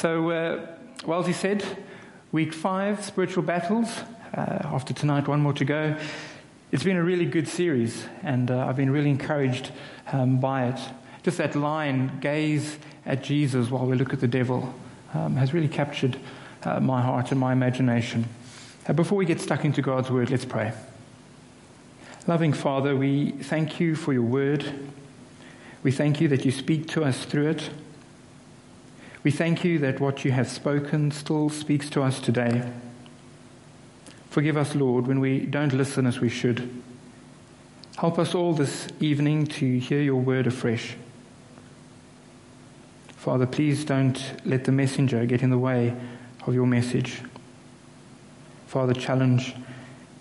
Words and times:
So, 0.00 0.30
uh, 0.30 0.66
well, 1.04 1.20
as 1.20 1.26
he 1.26 1.34
said, 1.34 1.62
week 2.32 2.54
five, 2.54 3.04
spiritual 3.04 3.42
battles. 3.42 4.00
Uh, 4.32 4.60
after 4.64 4.94
tonight, 4.94 5.28
one 5.28 5.42
more 5.42 5.52
to 5.52 5.64
go. 5.66 5.94
It's 6.72 6.82
been 6.82 6.96
a 6.96 7.04
really 7.04 7.26
good 7.26 7.46
series, 7.46 8.06
and 8.22 8.50
uh, 8.50 8.66
I've 8.66 8.78
been 8.78 8.88
really 8.88 9.10
encouraged 9.10 9.72
um, 10.10 10.40
by 10.40 10.68
it. 10.68 10.80
Just 11.22 11.36
that 11.36 11.54
line, 11.54 12.18
gaze 12.20 12.78
at 13.04 13.22
Jesus 13.22 13.70
while 13.70 13.84
we 13.84 13.94
look 13.94 14.14
at 14.14 14.20
the 14.20 14.26
devil, 14.26 14.72
um, 15.12 15.36
has 15.36 15.52
really 15.52 15.68
captured 15.68 16.18
uh, 16.62 16.80
my 16.80 17.02
heart 17.02 17.30
and 17.30 17.38
my 17.38 17.52
imagination. 17.52 18.26
Uh, 18.88 18.94
before 18.94 19.18
we 19.18 19.26
get 19.26 19.38
stuck 19.38 19.66
into 19.66 19.82
God's 19.82 20.10
word, 20.10 20.30
let's 20.30 20.46
pray. 20.46 20.72
Loving 22.26 22.54
Father, 22.54 22.96
we 22.96 23.32
thank 23.32 23.78
you 23.78 23.94
for 23.94 24.14
your 24.14 24.22
word. 24.22 24.64
We 25.82 25.92
thank 25.92 26.22
you 26.22 26.28
that 26.28 26.46
you 26.46 26.52
speak 26.52 26.88
to 26.88 27.04
us 27.04 27.26
through 27.26 27.50
it. 27.50 27.68
We 29.22 29.30
thank 29.30 29.64
you 29.64 29.78
that 29.80 30.00
what 30.00 30.24
you 30.24 30.32
have 30.32 30.48
spoken 30.48 31.10
still 31.10 31.50
speaks 31.50 31.90
to 31.90 32.02
us 32.02 32.20
today. 32.20 32.72
Forgive 34.30 34.56
us, 34.56 34.74
Lord, 34.74 35.06
when 35.06 35.20
we 35.20 35.40
don't 35.40 35.74
listen 35.74 36.06
as 36.06 36.20
we 36.20 36.30
should. 36.30 36.82
Help 37.98 38.18
us 38.18 38.34
all 38.34 38.54
this 38.54 38.88
evening 38.98 39.46
to 39.46 39.78
hear 39.78 40.00
your 40.00 40.22
word 40.22 40.46
afresh. 40.46 40.96
Father, 43.16 43.44
please 43.44 43.84
don't 43.84 44.32
let 44.46 44.64
the 44.64 44.72
messenger 44.72 45.26
get 45.26 45.42
in 45.42 45.50
the 45.50 45.58
way 45.58 45.94
of 46.46 46.54
your 46.54 46.66
message. 46.66 47.20
Father, 48.68 48.94
challenge 48.94 49.54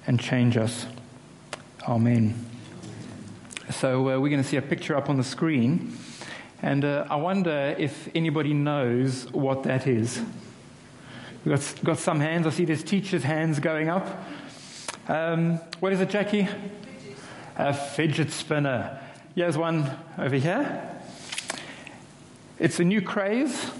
and 0.08 0.20
change 0.20 0.58
us. 0.58 0.88
Amen. 1.88 2.34
So, 3.70 4.10
uh, 4.10 4.20
we're 4.20 4.30
going 4.30 4.44
to 4.44 4.48
see 4.48 4.58
a 4.58 4.62
picture 4.62 4.98
up 4.98 5.10
on 5.10 5.16
the 5.16 5.24
screen. 5.24 5.96
And 6.62 6.84
uh, 6.84 7.06
I 7.10 7.16
wonder 7.16 7.74
if 7.78 8.10
anybody 8.14 8.54
knows 8.54 9.32
what 9.32 9.64
that 9.64 9.88
is. 9.88 10.22
We've 11.46 11.56
got, 11.56 11.84
got 11.86 12.00
some 12.00 12.20
hands. 12.20 12.46
I 12.46 12.50
see 12.50 12.66
there's 12.66 12.84
teachers' 12.84 13.24
hands 13.24 13.60
going 13.60 13.88
up. 13.88 14.26
Um, 15.08 15.56
what 15.80 15.94
is 15.94 16.02
it, 16.02 16.10
Jackie? 16.10 16.50
A 17.56 17.74
fidget 17.74 18.32
spinner. 18.32 19.00
Here's 19.36 19.58
one 19.58 19.90
over 20.18 20.36
here. 20.36 21.00
It's 22.60 22.82
a 22.82 22.84
new 22.84 23.02
craze. 23.02 23.72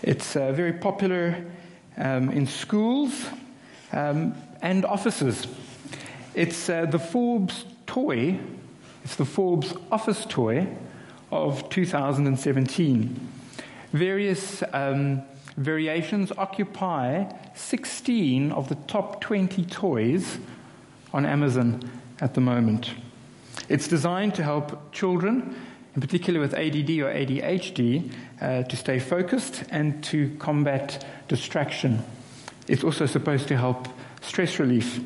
It's 0.00 0.34
uh, 0.34 0.52
very 0.52 0.72
popular 0.72 1.44
um, 1.98 2.30
in 2.30 2.46
schools 2.46 3.26
um, 3.92 4.34
and 4.62 4.86
offices. 4.86 5.46
It's 6.34 6.70
uh, 6.70 6.86
the 6.86 6.98
Forbes 6.98 7.66
toy. 7.86 8.38
It's 9.04 9.16
the 9.16 9.26
Forbes 9.26 9.74
office 9.90 10.24
toy 10.26 10.68
of 11.32 11.68
2017. 11.70 13.28
Various 13.92 14.62
um, 14.72 15.22
variations 15.56 16.30
occupy 16.36 17.24
16 17.54 18.52
of 18.52 18.68
the 18.68 18.74
top 18.74 19.20
20 19.22 19.64
toys 19.64 20.38
on 21.12 21.26
Amazon 21.26 21.90
at 22.20 22.34
the 22.34 22.40
moment. 22.40 22.90
It's 23.68 23.88
designed 23.88 24.34
to 24.36 24.42
help 24.42 24.92
children, 24.92 25.56
in 25.94 26.00
particular 26.00 26.38
with 26.38 26.54
ADD 26.54 26.90
or 27.00 27.12
ADHD, 27.12 28.12
uh, 28.40 28.62
to 28.64 28.76
stay 28.76 28.98
focused 28.98 29.64
and 29.70 30.04
to 30.04 30.34
combat 30.38 31.04
distraction. 31.28 32.02
It's 32.68 32.84
also 32.84 33.06
supposed 33.06 33.48
to 33.48 33.56
help 33.56 33.88
stress 34.20 34.58
relief. 34.58 35.00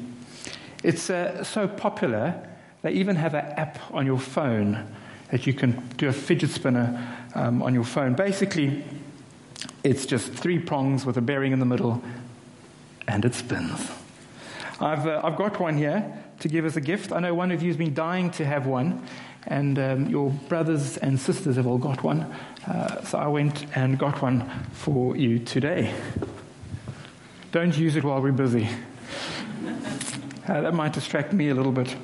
It's 0.83 1.09
uh, 1.09 1.45
so 1.45 1.69
popular, 1.69 2.49
they 2.83 2.93
even 2.93 3.17
have 3.17 3.35
an 3.35 3.47
app 3.57 3.79
on 3.93 4.07
your 4.07 4.19
phone 4.19 4.87
that 5.31 5.47
you 5.47 5.53
can 5.53 5.87
do 5.97 6.09
a 6.09 6.13
fidget 6.13 6.51
spinner 6.51 7.17
um, 7.35 7.63
on 7.63 7.75
your 7.75 7.85
phone. 7.85 8.15
Basically, 8.15 8.85
it's 9.83 10.07
just 10.07 10.33
three 10.33 10.59
prongs 10.59 11.05
with 11.05 11.17
a 11.17 11.21
bearing 11.21 11.53
in 11.53 11.59
the 11.59 11.67
middle, 11.67 12.03
and 13.09 13.25
it 13.25 13.35
spins. 13.35 13.91
I've, 14.81 15.07
uh, 15.07 15.21
I've 15.25 15.37
got 15.37 15.59
one 15.59 15.77
here 15.77 16.23
to 16.41 16.49
give 16.49 16.65
as 16.67 16.77
a 16.77 16.81
gift. 16.81 17.13
I 17.13 17.21
know 17.21 17.35
one 17.35 17.51
of 17.51 17.63
you 17.63 17.69
has 17.69 17.77
been 17.77 17.95
dying 17.95 18.31
to 18.33 18.45
have 18.45 18.67
one, 18.67 19.07
and 19.47 19.79
um, 19.79 20.09
your 20.09 20.31
brothers 20.49 20.97
and 20.99 21.19
sisters 21.19 21.57
have 21.57 21.67
all 21.67 21.79
got 21.79 22.03
one. 22.03 22.23
Uh, 22.67 23.03
so 23.05 23.19
I 23.19 23.27
went 23.29 23.67
and 23.77 23.99
got 23.99 24.21
one 24.21 24.49
for 24.73 25.17
you 25.17 25.39
today. 25.39 25.95
Don't 27.53 27.77
use 27.77 27.97
it 27.97 28.05
while 28.05 28.21
we're 28.21 28.33
busy. 28.33 28.69
Uh, 30.49 30.61
that 30.61 30.75
might 30.75 30.93
distract 30.93 31.33
me 31.33 31.49
a 31.49 31.55
little 31.55 31.73
bit. 31.73 31.97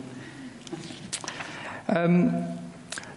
Um, 1.88 2.61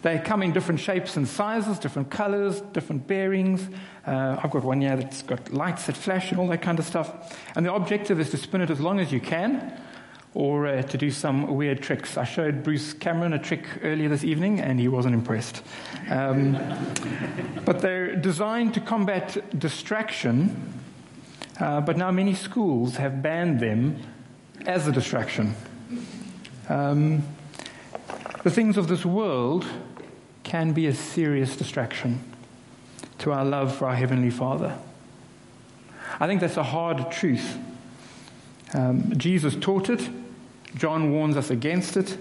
they 0.05 0.19
come 0.19 0.43
in 0.43 0.51
different 0.51 0.79
shapes 0.79 1.17
and 1.17 1.27
sizes, 1.27 1.79
different 1.79 2.11
colors, 2.11 2.61
different 2.73 3.07
bearings. 3.07 3.67
Uh, 4.05 4.39
I've 4.39 4.51
got 4.51 4.63
one 4.63 4.79
here 4.79 4.95
that's 4.95 5.23
got 5.23 5.51
lights 5.51 5.87
that 5.87 5.97
flash 5.97 6.29
and 6.29 6.39
all 6.39 6.45
that 6.49 6.61
kind 6.61 6.77
of 6.77 6.85
stuff. 6.85 7.35
And 7.55 7.65
the 7.65 7.73
objective 7.73 8.19
is 8.19 8.29
to 8.29 8.37
spin 8.37 8.61
it 8.61 8.69
as 8.69 8.79
long 8.79 8.99
as 8.99 9.11
you 9.11 9.19
can 9.19 9.81
or 10.35 10.67
uh, 10.67 10.83
to 10.83 10.97
do 10.99 11.09
some 11.09 11.55
weird 11.55 11.81
tricks. 11.81 12.17
I 12.17 12.23
showed 12.23 12.61
Bruce 12.61 12.93
Cameron 12.93 13.33
a 13.33 13.39
trick 13.39 13.65
earlier 13.81 14.07
this 14.07 14.23
evening 14.23 14.59
and 14.59 14.79
he 14.79 14.87
wasn't 14.87 15.15
impressed. 15.15 15.63
Um, 16.11 16.55
but 17.65 17.79
they're 17.79 18.15
designed 18.15 18.75
to 18.75 18.81
combat 18.81 19.59
distraction, 19.59 20.71
uh, 21.59 21.81
but 21.81 21.97
now 21.97 22.11
many 22.11 22.35
schools 22.35 22.97
have 22.97 23.23
banned 23.23 23.59
them 23.59 23.97
as 24.67 24.87
a 24.87 24.91
distraction. 24.91 25.55
Um, 26.69 27.23
the 28.43 28.51
things 28.51 28.77
of 28.77 28.87
this 28.87 29.03
world 29.03 29.65
can 30.45 30.71
be 30.71 30.87
a 30.87 30.93
serious 30.93 31.57
distraction 31.57 32.23
to 33.17 33.33
our 33.33 33.43
love 33.43 33.75
for 33.75 33.87
our 33.87 33.95
Heavenly 33.95 34.29
Father. 34.29 34.77
I 36.19 36.27
think 36.27 36.39
that's 36.39 36.55
a 36.55 36.63
hard 36.63 37.11
truth. 37.11 37.57
Um, 38.73 39.11
Jesus 39.17 39.55
taught 39.55 39.89
it, 39.89 40.07
John 40.75 41.11
warns 41.11 41.35
us 41.35 41.49
against 41.49 41.97
it, 41.97 42.17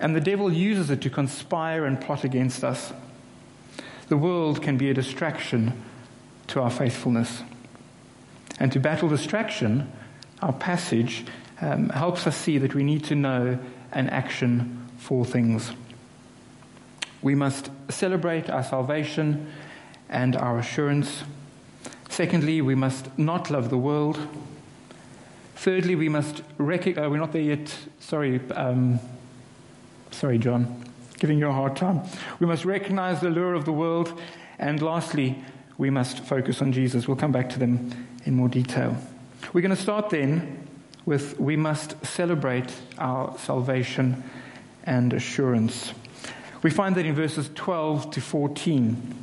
and 0.00 0.14
the 0.14 0.20
devil 0.20 0.52
uses 0.52 0.88
it 0.88 1.02
to 1.02 1.10
conspire 1.10 1.84
and 1.84 2.00
plot 2.00 2.24
against 2.24 2.62
us. 2.62 2.92
The 4.08 4.16
world 4.16 4.62
can 4.62 4.78
be 4.78 4.88
a 4.88 4.94
distraction 4.94 5.82
to 6.46 6.62
our 6.62 6.70
faithfulness. 6.70 7.42
And 8.60 8.70
to 8.72 8.80
battle 8.80 9.08
distraction, 9.08 9.90
our 10.40 10.52
passage 10.52 11.26
um, 11.60 11.88
helps 11.88 12.26
us 12.26 12.36
see 12.36 12.58
that 12.58 12.74
we 12.74 12.84
need 12.84 13.04
to 13.04 13.16
know 13.16 13.58
an 13.92 14.08
action 14.10 14.88
for 14.96 15.24
things. 15.24 15.72
We 17.22 17.34
must 17.34 17.70
celebrate 17.88 18.48
our 18.48 18.62
salvation 18.62 19.50
and 20.08 20.36
our 20.36 20.58
assurance. 20.58 21.24
Secondly, 22.08 22.60
we 22.60 22.74
must 22.74 23.16
not 23.18 23.50
love 23.50 23.70
the 23.70 23.78
world. 23.78 24.18
Thirdly, 25.56 25.94
we 25.94 26.08
must 26.08 26.42
recognize, 26.56 27.06
uh, 27.06 27.10
we're 27.10 27.18
not 27.18 27.32
there 27.32 27.42
yet. 27.42 27.76
Sorry, 28.00 28.40
um, 28.52 29.00
sorry, 30.12 30.38
John, 30.38 30.84
giving 31.18 31.38
you 31.38 31.48
a 31.48 31.52
hard 31.52 31.76
time. 31.76 32.02
We 32.38 32.46
must 32.46 32.64
recognize 32.64 33.20
the 33.20 33.30
lure 33.30 33.54
of 33.54 33.64
the 33.64 33.72
world. 33.72 34.20
And 34.58 34.80
lastly, 34.80 35.44
we 35.76 35.90
must 35.90 36.20
focus 36.20 36.62
on 36.62 36.72
Jesus. 36.72 37.08
We'll 37.08 37.16
come 37.16 37.32
back 37.32 37.48
to 37.50 37.58
them 37.58 38.06
in 38.24 38.34
more 38.34 38.48
detail. 38.48 38.96
We're 39.52 39.62
going 39.62 39.74
to 39.74 39.80
start 39.80 40.10
then 40.10 40.68
with 41.06 41.38
we 41.40 41.56
must 41.56 42.04
celebrate 42.04 42.72
our 42.98 43.36
salvation 43.38 44.22
and 44.84 45.12
assurance. 45.12 45.92
We 46.62 46.70
find 46.70 46.96
that 46.96 47.06
in 47.06 47.14
verses 47.14 47.50
12 47.54 48.10
to 48.12 48.20
14. 48.20 49.14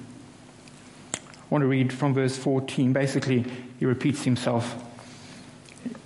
I 1.14 1.20
want 1.50 1.62
to 1.62 1.68
read 1.68 1.92
from 1.92 2.14
verse 2.14 2.38
14. 2.38 2.94
Basically, 2.94 3.46
he 3.78 3.86
repeats 3.86 4.24
himself 4.24 4.82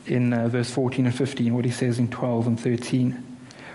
in 0.08 0.34
uh, 0.34 0.48
verse 0.48 0.72
14 0.72 1.06
and 1.06 1.16
15, 1.16 1.54
what 1.54 1.66
he 1.66 1.72
says 1.72 2.00
in 2.00 2.10
12 2.10 2.48
and 2.48 2.60
13. 2.60 3.24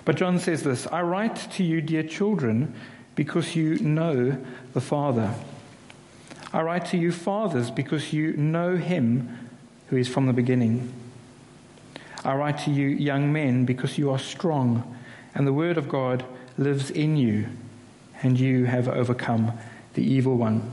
But 0.05 0.17
John 0.17 0.39
says 0.39 0.65
this 0.65 0.87
I 0.89 1.03
write 1.03 1.37
to 1.53 1.63
you, 1.63 1.81
dear 1.81 2.03
children, 2.03 2.75
because 3.15 3.55
you 3.55 3.79
know 3.79 4.37
the 4.73 4.81
Father. 4.81 5.35
I 6.53 6.63
write 6.63 6.87
to 6.87 6.97
you, 6.97 7.11
fathers, 7.13 7.71
because 7.71 8.13
you 8.13 8.33
know 8.37 8.77
him 8.77 9.51
who 9.89 9.97
is 9.97 10.09
from 10.09 10.27
the 10.27 10.33
beginning. 10.33 10.93
I 12.25 12.35
write 12.35 12.59
to 12.65 12.71
you, 12.71 12.87
young 12.89 13.33
men, 13.33 13.65
because 13.65 13.99
you 13.99 14.11
are 14.11 14.19
strong, 14.19 14.97
and 15.35 15.47
the 15.47 15.53
word 15.53 15.79
of 15.79 15.89
God 15.89 16.25
lives 16.57 16.91
in 16.91 17.17
you, 17.17 17.47
and 18.23 18.39
you 18.39 18.65
have 18.65 18.89
overcome 18.89 19.53
the 19.95 20.03
evil 20.03 20.37
one. 20.37 20.73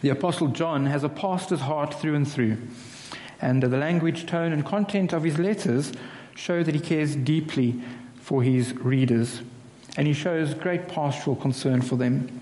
The 0.00 0.10
Apostle 0.10 0.48
John 0.48 0.86
has 0.86 1.04
a 1.04 1.08
pastor's 1.08 1.60
heart 1.60 1.94
through 1.94 2.14
and 2.14 2.30
through, 2.30 2.56
and 3.40 3.62
the 3.62 3.76
language, 3.76 4.26
tone, 4.26 4.52
and 4.52 4.64
content 4.64 5.12
of 5.12 5.24
his 5.24 5.38
letters 5.38 5.92
show 6.34 6.62
that 6.62 6.74
he 6.74 6.80
cares 6.80 7.16
deeply 7.16 7.80
for 8.20 8.42
his 8.42 8.74
readers, 8.76 9.42
and 9.96 10.06
he 10.06 10.12
shows 10.12 10.54
great 10.54 10.88
pastoral 10.88 11.36
concern 11.36 11.82
for 11.82 11.96
them. 11.96 12.40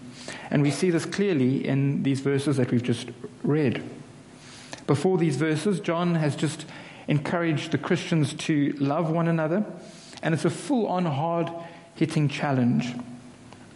And 0.50 0.62
we 0.62 0.70
see 0.70 0.90
this 0.90 1.06
clearly 1.06 1.66
in 1.66 2.02
these 2.02 2.20
verses 2.20 2.56
that 2.56 2.70
we've 2.70 2.82
just 2.82 3.08
read. 3.42 3.82
Before 4.86 5.18
these 5.18 5.36
verses, 5.36 5.80
John 5.80 6.14
has 6.16 6.36
just 6.36 6.66
encouraged 7.08 7.70
the 7.70 7.78
Christians 7.78 8.34
to 8.34 8.72
love 8.78 9.10
one 9.10 9.28
another, 9.28 9.64
and 10.22 10.34
it's 10.34 10.44
a 10.44 10.50
full 10.50 10.86
on 10.86 11.04
hard 11.04 11.50
hitting 11.96 12.28
challenge. 12.28 12.94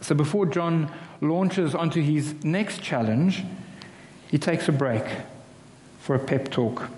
So 0.01 0.15
before 0.15 0.47
John 0.47 0.91
launches 1.21 1.75
onto 1.75 2.01
his 2.01 2.45
next 2.45 2.83
challenge, 2.83 3.43
he 4.29 4.39
takes 4.39 4.69
a 4.69 4.73
break 4.73 5.05
for 5.99 6.15
a 6.15 6.19
pep 6.19 6.51
talk. 6.51 6.89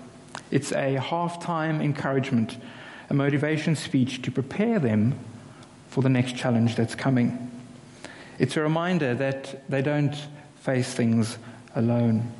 It's 0.51 0.71
a 0.71 0.99
half-time 0.99 1.81
encouragement, 1.81 2.57
a 3.09 3.13
motivation 3.13 3.75
speech 3.75 4.21
to 4.21 4.31
prepare 4.31 4.79
them 4.79 5.17
for 5.89 6.01
the 6.01 6.09
next 6.09 6.35
challenge 6.35 6.75
that's 6.75 6.95
coming. 6.95 7.51
It's 8.39 8.55
a 8.55 8.61
reminder 8.61 9.13
that 9.15 9.67
they 9.69 9.81
don't 9.81 10.15
face 10.61 10.93
things 10.93 11.37
alone. 11.75 12.31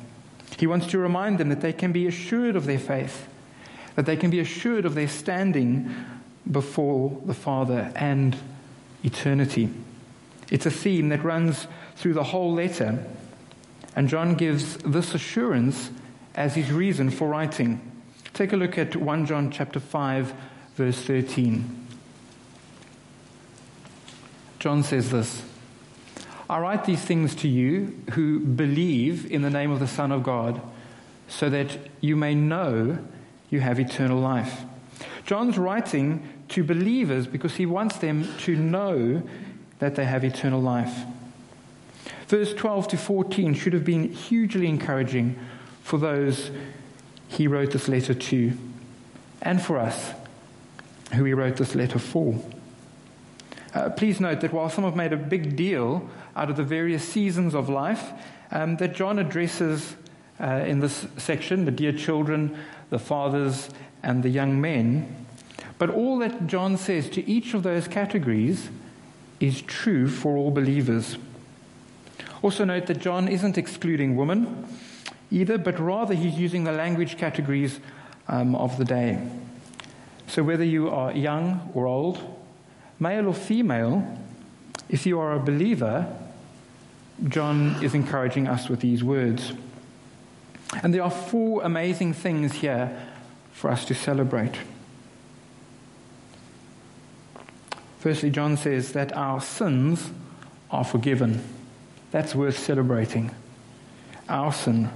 He 0.58 0.66
wants 0.66 0.86
to 0.88 0.98
remind 0.98 1.38
them 1.38 1.48
that 1.48 1.60
they 1.60 1.72
can 1.72 1.92
be 1.92 2.06
assured 2.06 2.56
of 2.56 2.66
their 2.66 2.78
faith, 2.78 3.26
that 3.96 4.06
they 4.06 4.16
can 4.16 4.30
be 4.30 4.40
assured 4.40 4.84
of 4.84 4.94
their 4.94 5.08
standing 5.08 5.94
before 6.50 7.20
the 7.24 7.34
Father 7.34 7.92
and 7.96 8.36
eternity. 9.04 9.68
It's 10.50 10.66
a 10.66 10.70
theme 10.70 11.10
that 11.10 11.22
runs 11.22 11.66
through 11.96 12.14
the 12.14 12.24
whole 12.24 12.52
letter, 12.52 13.04
and 13.94 14.08
John 14.08 14.34
gives 14.34 14.76
this 14.78 15.14
assurance 15.14 15.90
as 16.34 16.54
his 16.54 16.72
reason 16.72 17.10
for 17.10 17.28
writing. 17.28 17.80
Take 18.32 18.52
a 18.52 18.56
look 18.56 18.76
at 18.76 18.96
1 18.96 19.26
John 19.26 19.50
chapter 19.50 19.78
5 19.78 20.34
verse 20.74 21.00
13. 21.02 21.86
John 24.58 24.82
says 24.82 25.10
this, 25.10 25.42
I 26.48 26.58
write 26.58 26.84
these 26.84 27.02
things 27.02 27.34
to 27.36 27.48
you 27.48 28.00
who 28.12 28.40
believe 28.40 29.30
in 29.30 29.42
the 29.42 29.50
name 29.50 29.70
of 29.70 29.80
the 29.80 29.86
Son 29.86 30.10
of 30.10 30.22
God, 30.22 30.60
so 31.28 31.48
that 31.48 31.78
you 32.00 32.16
may 32.16 32.34
know 32.34 32.98
you 33.50 33.60
have 33.60 33.78
eternal 33.78 34.18
life. 34.18 34.62
John's 35.26 35.58
writing 35.58 36.28
to 36.50 36.62
believers 36.62 37.26
because 37.26 37.56
he 37.56 37.66
wants 37.66 37.96
them 37.98 38.28
to 38.38 38.56
know 38.56 39.22
that 39.78 39.94
they 39.94 40.04
have 40.04 40.24
eternal 40.24 40.60
life. 40.60 41.04
Verse 42.28 42.54
12 42.54 42.88
to 42.88 42.96
14 42.96 43.54
should 43.54 43.72
have 43.72 43.84
been 43.84 44.12
hugely 44.12 44.66
encouraging 44.66 45.38
for 45.82 45.98
those 45.98 46.50
he 47.28 47.46
wrote 47.46 47.72
this 47.72 47.88
letter 47.88 48.14
to, 48.14 48.52
and 49.42 49.60
for 49.60 49.78
us 49.78 50.12
who 51.14 51.24
he 51.24 51.34
wrote 51.34 51.56
this 51.56 51.74
letter 51.74 51.98
for. 51.98 52.38
Uh, 53.74 53.90
please 53.90 54.20
note 54.20 54.40
that 54.40 54.52
while 54.52 54.68
some 54.68 54.84
have 54.84 54.96
made 54.96 55.12
a 55.12 55.16
big 55.16 55.56
deal 55.56 56.08
out 56.36 56.48
of 56.48 56.56
the 56.56 56.62
various 56.62 57.06
seasons 57.06 57.54
of 57.54 57.68
life 57.68 58.12
um, 58.50 58.76
that 58.76 58.94
John 58.94 59.18
addresses 59.18 59.96
uh, 60.40 60.64
in 60.66 60.80
this 60.80 61.06
section 61.16 61.64
the 61.64 61.70
dear 61.70 61.92
children, 61.92 62.56
the 62.94 62.98
fathers, 63.00 63.70
and 64.04 64.22
the 64.22 64.28
young 64.28 64.60
men. 64.60 65.26
But 65.78 65.90
all 65.90 66.18
that 66.20 66.46
John 66.46 66.76
says 66.76 67.10
to 67.10 67.28
each 67.28 67.52
of 67.52 67.64
those 67.64 67.88
categories 67.88 68.70
is 69.40 69.62
true 69.62 70.06
for 70.06 70.36
all 70.36 70.52
believers. 70.52 71.18
Also, 72.40 72.64
note 72.64 72.86
that 72.86 73.00
John 73.00 73.26
isn't 73.26 73.58
excluding 73.58 74.14
women 74.14 74.64
either, 75.32 75.58
but 75.58 75.80
rather 75.80 76.14
he's 76.14 76.38
using 76.38 76.62
the 76.62 76.70
language 76.70 77.18
categories 77.18 77.80
um, 78.28 78.54
of 78.54 78.78
the 78.78 78.84
day. 78.84 79.20
So, 80.28 80.44
whether 80.44 80.62
you 80.62 80.88
are 80.88 81.10
young 81.10 81.72
or 81.74 81.86
old, 81.86 82.20
male 83.00 83.26
or 83.26 83.34
female, 83.34 84.06
if 84.88 85.04
you 85.04 85.18
are 85.18 85.32
a 85.32 85.40
believer, 85.40 86.06
John 87.28 87.82
is 87.82 87.92
encouraging 87.92 88.46
us 88.46 88.68
with 88.68 88.80
these 88.80 89.02
words. 89.02 89.52
And 90.82 90.92
there 90.92 91.02
are 91.02 91.10
four 91.10 91.62
amazing 91.62 92.12
things 92.12 92.54
here 92.54 92.96
for 93.52 93.70
us 93.70 93.84
to 93.86 93.94
celebrate. 93.94 94.56
Firstly, 97.98 98.30
John 98.30 98.56
says 98.56 98.92
that 98.92 99.16
our 99.16 99.40
sins 99.40 100.10
are 100.70 100.84
forgiven. 100.84 101.42
That's 102.10 102.34
worth 102.34 102.58
celebrating. 102.58 103.30
Our 104.28 104.52
sin, 104.52 104.90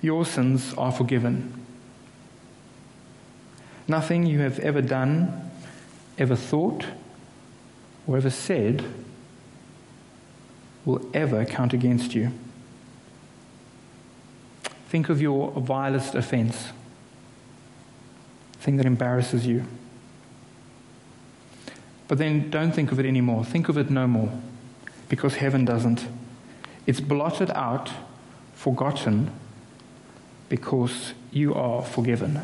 your 0.00 0.24
sins 0.24 0.72
are 0.74 0.92
forgiven. 0.92 1.66
Nothing 3.88 4.26
you 4.26 4.40
have 4.40 4.58
ever 4.60 4.80
done, 4.80 5.50
ever 6.18 6.34
thought, 6.34 6.86
or 8.06 8.16
ever 8.16 8.30
said 8.30 8.84
will 10.84 11.08
ever 11.12 11.44
count 11.44 11.72
against 11.72 12.14
you. 12.14 12.32
Think 14.88 15.08
of 15.08 15.20
your 15.20 15.50
vilest 15.52 16.14
offense, 16.14 16.68
thing 18.60 18.76
that 18.76 18.86
embarrasses 18.86 19.46
you. 19.46 19.64
But 22.08 22.18
then 22.18 22.50
don't 22.50 22.72
think 22.72 22.92
of 22.92 23.00
it 23.00 23.06
anymore. 23.06 23.44
Think 23.44 23.68
of 23.68 23.76
it 23.76 23.90
no 23.90 24.06
more, 24.06 24.32
because 25.08 25.36
heaven 25.36 25.64
doesn't. 25.64 26.06
It's 26.86 27.00
blotted 27.00 27.50
out, 27.50 27.90
forgotten, 28.54 29.32
because 30.48 31.14
you 31.32 31.52
are 31.54 31.82
forgiven. 31.82 32.40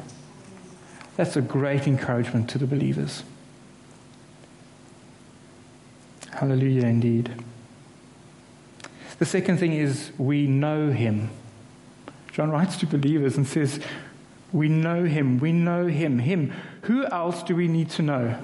That's 1.17 1.37
a 1.37 1.43
great 1.43 1.87
encouragement 1.87 2.51
to 2.51 2.59
the 2.59 2.67
believers. 2.67 3.23
Hallelujah 6.33 6.87
indeed. 6.87 7.31
The 9.21 9.27
second 9.27 9.59
thing 9.59 9.75
is 9.75 10.11
we 10.19 10.49
know 10.49 10.91
him. 10.91 11.31
John 12.33 12.51
writes 12.51 12.77
to 12.79 12.87
believers 12.87 13.37
and 13.37 13.47
says, 13.47 13.79
We 14.53 14.69
know 14.69 15.05
him, 15.05 15.39
we 15.39 15.53
know 15.53 15.87
him, 15.87 16.19
him. 16.19 16.53
Who 16.83 17.05
else 17.07 17.43
do 17.43 17.55
we 17.55 17.69
need 17.69 17.91
to 17.91 18.03
know? 18.03 18.39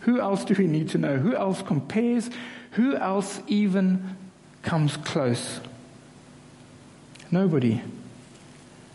Who 0.00 0.20
else 0.20 0.44
do 0.44 0.54
we 0.54 0.66
need 0.66 0.88
to 0.90 0.98
know? 0.98 1.18
Who 1.18 1.36
else 1.36 1.62
compares? 1.62 2.30
Who 2.72 2.96
else 2.96 3.40
even 3.46 4.16
comes 4.62 4.96
close? 4.96 5.60
Nobody. 7.30 7.82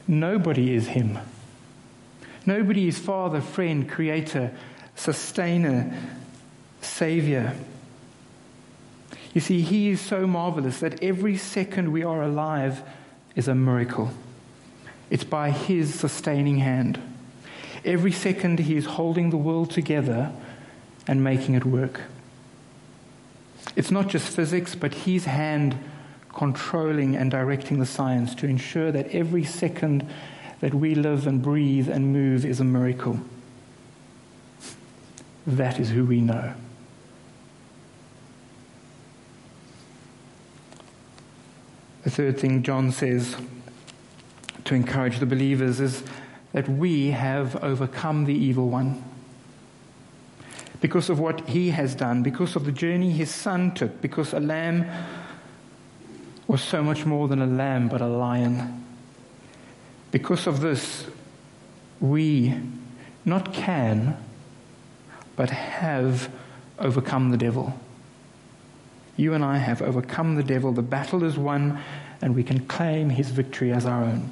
Nobody 0.07 0.73
is 0.73 0.87
him. 0.87 1.19
Nobody 2.45 2.87
is 2.87 2.97
Father, 2.97 3.41
friend, 3.41 3.89
creator, 3.89 4.51
sustainer, 4.95 5.93
savior. 6.81 7.55
You 9.33 9.41
see, 9.41 9.61
He 9.61 9.89
is 9.89 10.01
so 10.01 10.25
marvelous 10.25 10.79
that 10.79 11.03
every 11.03 11.37
second 11.37 11.91
we 11.91 12.03
are 12.03 12.23
alive 12.23 12.81
is 13.37 13.47
a 13.47 13.55
miracle. 13.55 14.09
It's 15.09 15.23
by 15.23 15.51
His 15.51 15.93
sustaining 15.93 16.57
hand. 16.57 16.99
Every 17.85 18.11
second 18.11 18.59
He 18.59 18.75
is 18.75 18.85
holding 18.85 19.29
the 19.29 19.37
world 19.37 19.71
together 19.71 20.33
and 21.07 21.23
making 21.23 21.55
it 21.55 21.63
work. 21.63 22.01
It's 23.75 23.91
not 23.91 24.09
just 24.09 24.35
physics, 24.35 24.75
but 24.75 24.93
His 24.93 25.25
hand 25.25 25.77
controlling 26.33 27.15
and 27.15 27.31
directing 27.31 27.79
the 27.79 27.85
science 27.85 28.35
to 28.35 28.47
ensure 28.47 28.91
that 28.91 29.07
every 29.11 29.43
second 29.43 30.09
that 30.59 30.73
we 30.73 30.95
live 30.95 31.27
and 31.27 31.41
breathe 31.41 31.87
and 31.87 32.11
move 32.11 32.43
is 32.43 32.59
a 32.59 32.63
miracle. 32.63 33.19
That 35.45 35.79
is 35.79 35.91
who 35.91 36.03
we 36.05 36.21
know. 36.21 36.53
The 42.07 42.11
third 42.11 42.39
thing 42.39 42.63
John 42.63 42.93
says 42.93 43.35
to 44.63 44.75
encourage 44.75 45.19
the 45.19 45.25
believers 45.25 45.81
is 45.81 46.05
that 46.53 46.69
we 46.69 47.11
have 47.11 47.61
overcome 47.61 48.23
the 48.23 48.33
evil 48.33 48.69
one. 48.69 49.03
Because 50.79 51.09
of 51.09 51.19
what 51.19 51.49
he 51.49 51.71
has 51.71 51.95
done, 51.95 52.23
because 52.23 52.55
of 52.55 52.63
the 52.63 52.71
journey 52.71 53.11
his 53.11 53.29
son 53.29 53.73
took, 53.73 53.99
because 53.99 54.31
a 54.31 54.39
lamb 54.39 54.85
was 56.47 56.63
so 56.63 56.81
much 56.81 57.05
more 57.05 57.27
than 57.27 57.41
a 57.41 57.45
lamb 57.45 57.89
but 57.89 57.99
a 57.99 58.07
lion. 58.07 58.85
Because 60.11 60.47
of 60.47 60.61
this, 60.61 61.07
we 61.99 62.55
not 63.25 63.51
can, 63.53 64.15
but 65.35 65.49
have 65.49 66.31
overcome 66.79 67.31
the 67.31 67.37
devil. 67.37 67.77
You 69.17 69.33
and 69.33 69.43
I 69.43 69.57
have 69.57 69.81
overcome 69.81 70.35
the 70.35 70.43
devil. 70.43 70.71
The 70.71 70.81
battle 70.81 71.23
is 71.23 71.37
won, 71.37 71.81
and 72.21 72.35
we 72.35 72.43
can 72.43 72.65
claim 72.67 73.09
his 73.09 73.31
victory 73.31 73.73
as 73.73 73.85
our 73.85 74.03
own. 74.03 74.31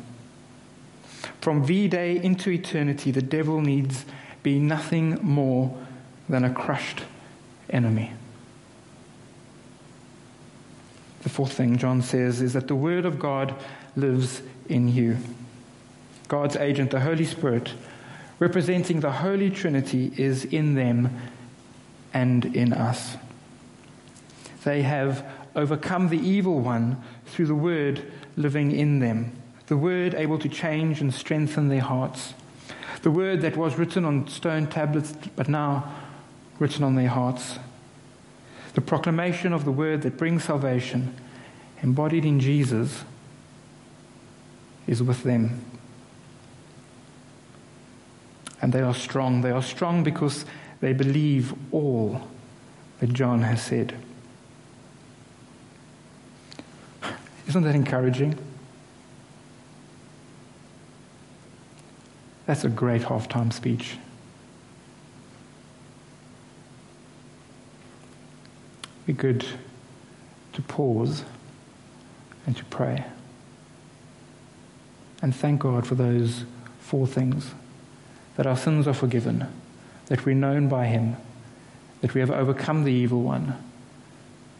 From 1.41 1.65
V 1.65 1.87
Day 1.87 2.23
into 2.23 2.49
eternity, 2.51 3.11
the 3.11 3.21
devil 3.21 3.61
needs 3.61 4.05
be 4.43 4.59
nothing 4.59 5.17
more 5.21 5.75
than 6.29 6.43
a 6.43 6.53
crushed 6.53 7.01
enemy. 7.69 8.13
The 11.23 11.29
fourth 11.29 11.53
thing 11.53 11.77
John 11.77 12.03
says 12.03 12.41
is 12.41 12.53
that 12.53 12.67
the 12.67 12.75
Word 12.75 13.05
of 13.05 13.17
God 13.17 13.55
lives 13.95 14.43
in 14.69 14.87
you. 14.87 15.17
God's 16.27 16.55
agent, 16.55 16.91
the 16.91 16.99
Holy 16.99 17.25
Spirit, 17.25 17.73
representing 18.37 18.99
the 18.99 19.11
Holy 19.11 19.49
Trinity, 19.49 20.11
is 20.17 20.45
in 20.45 20.75
them 20.75 21.19
and 22.13 22.45
in 22.55 22.73
us. 22.73 23.17
They 24.65 24.81
have 24.81 25.23
overcome 25.55 26.09
the 26.09 26.19
evil 26.19 26.59
one 26.59 27.01
through 27.27 27.45
the 27.45 27.55
word 27.55 28.11
living 28.35 28.71
in 28.71 28.99
them, 28.99 29.31
the 29.67 29.77
word 29.77 30.15
able 30.15 30.39
to 30.39 30.49
change 30.49 31.01
and 31.01 31.13
strengthen 31.13 31.69
their 31.69 31.81
hearts, 31.81 32.33
the 33.03 33.11
word 33.11 33.41
that 33.41 33.55
was 33.55 33.77
written 33.77 34.03
on 34.03 34.27
stone 34.27 34.65
tablets 34.65 35.13
but 35.35 35.47
now 35.47 35.93
written 36.57 36.83
on 36.83 36.95
their 36.95 37.09
hearts, 37.09 37.59
the 38.73 38.81
proclamation 38.81 39.53
of 39.53 39.65
the 39.65 39.71
word 39.71 40.01
that 40.01 40.17
brings 40.17 40.45
salvation, 40.45 41.15
embodied 41.83 42.25
in 42.25 42.39
Jesus, 42.39 43.05
is 44.87 45.03
with 45.03 45.21
them. 45.21 45.63
And 48.63 48.73
they 48.73 48.81
are 48.81 48.95
strong. 48.95 49.41
They 49.41 49.51
are 49.51 49.61
strong 49.61 50.03
because 50.03 50.43
they 50.79 50.93
believe 50.93 51.53
all 51.71 52.27
that 52.99 53.13
John 53.13 53.43
has 53.43 53.61
said. 53.61 53.95
Isn't 57.47 57.63
that 57.63 57.75
encouraging? 57.75 58.37
That's 62.45 62.63
a 62.63 62.69
great 62.69 63.03
halftime 63.03 63.51
speech. 63.51 63.97
Be 69.05 69.13
good 69.13 69.45
to 70.53 70.61
pause 70.61 71.23
and 72.45 72.55
to 72.57 72.65
pray. 72.65 73.05
And 75.21 75.35
thank 75.35 75.61
God 75.61 75.87
for 75.87 75.95
those 75.95 76.45
four 76.79 77.07
things 77.07 77.51
that 78.35 78.45
our 78.45 78.57
sins 78.57 78.87
are 78.87 78.93
forgiven, 78.93 79.47
that 80.07 80.25
we're 80.25 80.35
known 80.35 80.67
by 80.67 80.85
Him, 80.85 81.17
that 82.01 82.13
we 82.13 82.19
have 82.19 82.31
overcome 82.31 82.83
the 82.83 82.91
evil 82.91 83.21
one, 83.21 83.55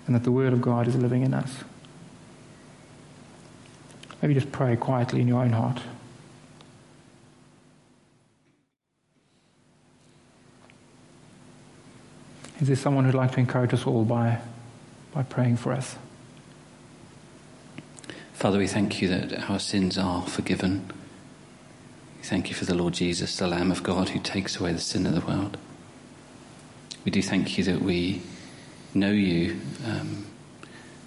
and 0.08 0.16
that 0.16 0.24
the 0.24 0.32
Word 0.32 0.54
of 0.54 0.62
God 0.62 0.88
is 0.88 0.96
living 0.96 1.24
in 1.24 1.34
us. 1.34 1.64
Maybe 4.26 4.34
just 4.34 4.52
pray 4.52 4.76
quietly 4.76 5.22
in 5.22 5.28
your 5.28 5.44
own 5.44 5.52
heart. 5.52 5.80
Is 12.60 12.66
there 12.66 12.76
someone 12.76 13.06
who'd 13.06 13.14
like 13.14 13.34
to 13.34 13.40
encourage 13.40 13.72
us 13.72 13.86
all 13.86 14.04
by, 14.04 14.40
by 15.14 15.22
praying 15.22 15.58
for 15.58 15.74
us? 15.74 15.96
Father, 18.34 18.58
we 18.58 18.66
thank 18.66 19.00
you 19.00 19.10
that 19.10 19.48
our 19.48 19.60
sins 19.60 19.96
are 19.96 20.24
forgiven. 20.24 20.92
We 22.18 22.24
thank 22.24 22.50
you 22.50 22.56
for 22.56 22.66
the 22.66 22.74
Lord 22.74 22.96
Jesus, 22.96 23.38
the 23.38 23.46
Lamb 23.48 23.72
of 23.72 23.84
God 23.84 24.10
who 24.10 24.20
takes 24.20 24.60
away 24.60 24.74
the 24.74 24.80
sin 24.80 25.06
of 25.06 25.14
the 25.14 25.22
world. 25.22 25.56
We 27.06 27.12
do 27.12 27.22
thank 27.22 27.60
you 27.60 27.64
that 27.66 27.84
we 27.84 28.24
know 28.92 29.12
you, 29.12 29.62
um, 29.86 30.26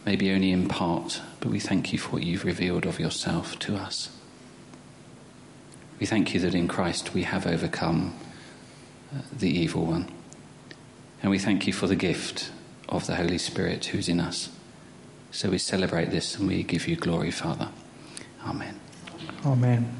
maybe 0.08 0.32
only 0.32 0.50
in 0.50 0.66
part, 0.66 1.20
but 1.38 1.50
we 1.50 1.60
thank 1.60 1.92
you 1.92 1.98
for 1.98 2.12
what 2.12 2.22
you've 2.22 2.46
revealed 2.46 2.86
of 2.86 2.98
yourself 2.98 3.58
to 3.58 3.76
us. 3.76 4.08
We 6.00 6.06
thank 6.06 6.32
you 6.32 6.40
that 6.40 6.54
in 6.54 6.66
Christ 6.66 7.12
we 7.12 7.24
have 7.24 7.46
overcome 7.46 8.14
uh, 9.14 9.20
the 9.30 9.50
evil 9.50 9.84
one. 9.84 10.10
And 11.20 11.30
we 11.30 11.38
thank 11.38 11.66
you 11.66 11.74
for 11.74 11.86
the 11.86 11.94
gift 11.94 12.50
of 12.88 13.06
the 13.06 13.16
Holy 13.16 13.36
Spirit 13.36 13.84
who's 13.84 14.08
in 14.08 14.18
us. 14.18 14.48
So 15.30 15.50
we 15.50 15.58
celebrate 15.58 16.10
this 16.10 16.38
and 16.38 16.48
we 16.48 16.62
give 16.62 16.88
you 16.88 16.96
glory, 16.96 17.30
Father. 17.30 17.68
Amen. 18.46 18.80
Amen. 19.44 19.94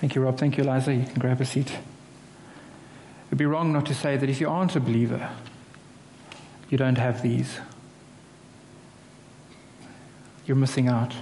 Thank 0.00 0.16
you, 0.16 0.22
Rob. 0.22 0.38
Thank 0.38 0.58
you, 0.58 0.64
Eliza. 0.64 0.92
You 0.92 1.04
can 1.04 1.20
grab 1.20 1.40
a 1.40 1.44
seat. 1.44 1.70
It'd 3.28 3.38
be 3.38 3.46
wrong 3.46 3.72
not 3.72 3.86
to 3.86 3.94
say 3.94 4.16
that 4.16 4.28
if 4.28 4.40
you 4.40 4.48
aren't 4.48 4.74
a 4.74 4.80
believer, 4.80 5.30
you 6.68 6.76
don't 6.76 6.98
have 6.98 7.22
these. 7.22 7.60
You're 10.46 10.56
missing 10.56 10.88
out. 10.88 11.12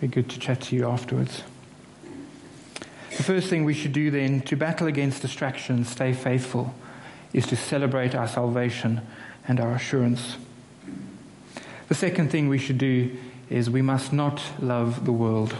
Be 0.00 0.06
good 0.06 0.28
to 0.30 0.38
chat 0.38 0.60
to 0.62 0.76
you 0.76 0.86
afterwards. 0.86 1.42
The 3.16 3.22
first 3.22 3.48
thing 3.48 3.64
we 3.64 3.74
should 3.74 3.92
do 3.92 4.10
then 4.10 4.42
to 4.42 4.56
battle 4.56 4.86
against 4.86 5.22
distractions, 5.22 5.88
stay 5.88 6.12
faithful, 6.12 6.74
is 7.32 7.46
to 7.46 7.56
celebrate 7.56 8.14
our 8.14 8.28
salvation 8.28 9.00
and 9.48 9.60
our 9.60 9.72
assurance. 9.72 10.36
The 11.88 11.94
second 11.94 12.30
thing 12.30 12.48
we 12.48 12.58
should 12.58 12.78
do 12.78 13.16
is 13.48 13.70
we 13.70 13.82
must 13.82 14.12
not 14.12 14.42
love 14.60 15.06
the 15.06 15.12
world. 15.12 15.56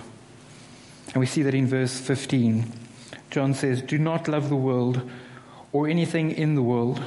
And 1.12 1.20
we 1.20 1.26
see 1.26 1.42
that 1.42 1.54
in 1.54 1.66
verse 1.66 1.98
15. 1.98 2.70
John 3.30 3.54
says, 3.54 3.82
Do 3.82 3.98
not 3.98 4.28
love 4.28 4.48
the 4.48 4.56
world 4.56 5.08
or 5.72 5.88
anything 5.88 6.30
in 6.30 6.54
the 6.54 6.62
world. 6.62 7.02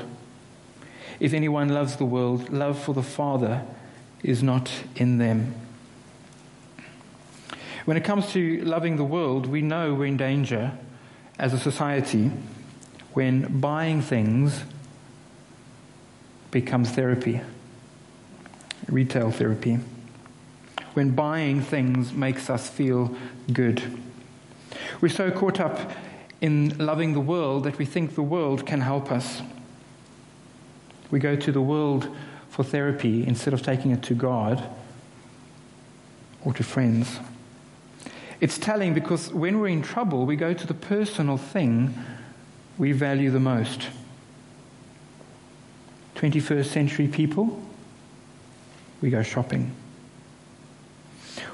If 1.19 1.33
anyone 1.33 1.69
loves 1.69 1.97
the 1.97 2.05
world, 2.05 2.49
love 2.49 2.79
for 2.79 2.93
the 2.93 3.03
Father 3.03 3.63
is 4.23 4.41
not 4.41 4.71
in 4.95 5.17
them. 5.17 5.53
When 7.85 7.97
it 7.97 8.03
comes 8.05 8.31
to 8.31 8.63
loving 8.63 8.95
the 8.95 9.03
world, 9.03 9.45
we 9.45 9.61
know 9.61 9.93
we're 9.93 10.05
in 10.05 10.17
danger 10.17 10.77
as 11.37 11.53
a 11.53 11.59
society 11.59 12.31
when 13.13 13.59
buying 13.59 14.01
things 14.01 14.63
becomes 16.49 16.91
therapy, 16.91 17.41
retail 18.87 19.31
therapy. 19.31 19.79
When 20.93 21.11
buying 21.11 21.61
things 21.61 22.13
makes 22.13 22.49
us 22.49 22.69
feel 22.69 23.15
good. 23.51 23.99
We're 25.01 25.09
so 25.09 25.31
caught 25.31 25.59
up 25.59 25.91
in 26.39 26.77
loving 26.77 27.13
the 27.13 27.19
world 27.19 27.63
that 27.63 27.77
we 27.77 27.85
think 27.85 28.15
the 28.15 28.21
world 28.21 28.65
can 28.65 28.81
help 28.81 29.11
us. 29.11 29.41
We 31.09 31.19
go 31.19 31.35
to 31.35 31.51
the 31.51 31.61
world 31.61 32.07
for 32.53 32.63
therapy 32.63 33.25
instead 33.25 33.51
of 33.51 33.63
taking 33.63 33.89
it 33.89 34.03
to 34.03 34.13
God 34.13 34.63
or 36.45 36.53
to 36.53 36.63
friends. 36.63 37.19
It's 38.39 38.59
telling 38.59 38.93
because 38.93 39.33
when 39.33 39.59
we're 39.59 39.69
in 39.69 39.81
trouble, 39.81 40.27
we 40.27 40.35
go 40.35 40.53
to 40.53 40.67
the 40.67 40.75
personal 40.75 41.37
thing 41.37 41.95
we 42.77 42.91
value 42.91 43.31
the 43.31 43.39
most. 43.39 43.87
21st 46.13 46.65
century 46.65 47.07
people, 47.07 47.59
we 49.01 49.09
go 49.09 49.23
shopping. 49.23 49.75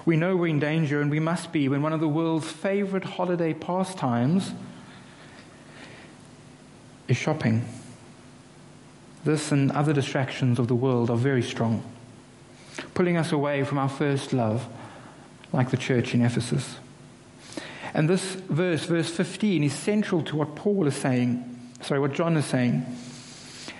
We 0.04 0.18
know 0.18 0.36
we're 0.36 0.48
in 0.48 0.60
danger, 0.60 1.00
and 1.00 1.10
we 1.10 1.22
must 1.22 1.54
be 1.54 1.70
when 1.70 1.82
one 1.82 1.94
of 1.94 2.02
the 2.02 2.10
world's 2.10 2.52
favorite 2.52 3.06
holiday 3.06 3.54
pastimes 3.54 4.52
is 7.08 7.16
shopping. 7.16 7.64
This 9.24 9.52
and 9.52 9.72
other 9.72 9.94
distractions 9.94 10.60
of 10.60 10.68
the 10.68 10.76
world 10.76 11.10
are 11.10 11.18
very 11.18 11.44
strong, 11.44 11.84
pulling 12.94 13.18
us 13.18 13.32
away 13.32 13.64
from 13.64 13.78
our 13.78 13.90
first 13.90 14.32
love, 14.34 14.68
like 15.52 15.72
the 15.72 15.78
church 15.78 16.14
in 16.14 16.22
Ephesus. 16.22 16.78
And 17.94 18.10
this 18.10 18.36
verse, 18.36 18.86
verse 18.86 19.10
15, 19.10 19.64
is 19.64 19.74
central 19.74 20.22
to 20.24 20.36
what 20.36 20.56
Paul 20.56 20.88
is 20.88 20.96
saying, 20.96 21.44
sorry, 21.82 22.00
what 22.00 22.14
John 22.14 22.38
is 22.38 22.46
saying. 22.46 22.86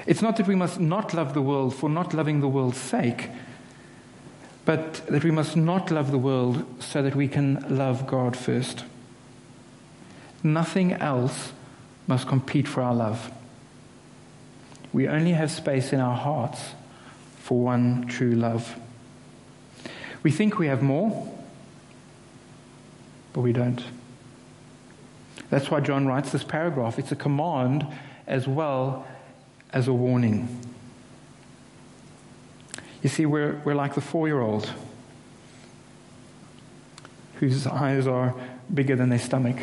It's 0.06 0.22
not 0.22 0.38
that 0.38 0.48
we 0.48 0.56
must 0.56 0.80
not 0.80 1.14
love 1.14 1.34
the 1.34 1.42
world 1.42 1.76
for 1.76 1.90
not 1.90 2.14
loving 2.14 2.42
the 2.42 2.48
world's 2.48 2.80
sake, 2.80 3.30
but 4.66 5.06
that 5.08 5.24
we 5.24 5.32
must 5.32 5.56
not 5.56 5.92
love 5.92 6.12
the 6.12 6.18
world 6.18 6.66
so 6.82 7.02
that 7.02 7.16
we 7.16 7.28
can 7.28 7.64
love 7.70 8.08
God 8.08 8.36
first. 8.36 8.84
Nothing 10.44 10.94
else 10.94 11.54
must 12.08 12.28
compete 12.28 12.68
for 12.68 12.82
our 12.82 12.96
love. 12.96 13.32
We 14.92 15.08
only 15.08 15.32
have 15.32 15.52
space 15.52 15.94
in 15.94 16.00
our 16.00 16.16
hearts 16.16 16.72
for 17.38 17.60
one 17.60 18.08
true 18.08 18.32
love. 18.32 18.76
We 20.24 20.32
think 20.32 20.60
we 20.60 20.68
have 20.68 20.82
more, 20.82 21.34
but 23.34 23.42
we 23.42 23.54
don't. 23.54 23.84
That's 25.50 25.72
why 25.72 25.80
John 25.80 26.08
writes 26.08 26.32
this 26.32 26.44
paragraph. 26.44 27.00
It's 27.00 27.12
a 27.12 27.16
command 27.16 27.88
as 28.28 28.48
well 28.48 29.08
as 29.72 29.88
a 29.88 29.94
warning. 29.94 30.60
You 33.02 33.10
see, 33.10 33.26
we're, 33.26 33.62
we're 33.64 33.76
like 33.76 33.96
the 33.96 34.02
four 34.02 34.28
year 34.28 34.42
old 34.42 34.72
whose 37.36 37.66
eyes 37.66 38.06
are 38.06 38.36
bigger 38.74 38.96
than 38.96 39.10
their 39.10 39.20
stomach. 39.20 39.58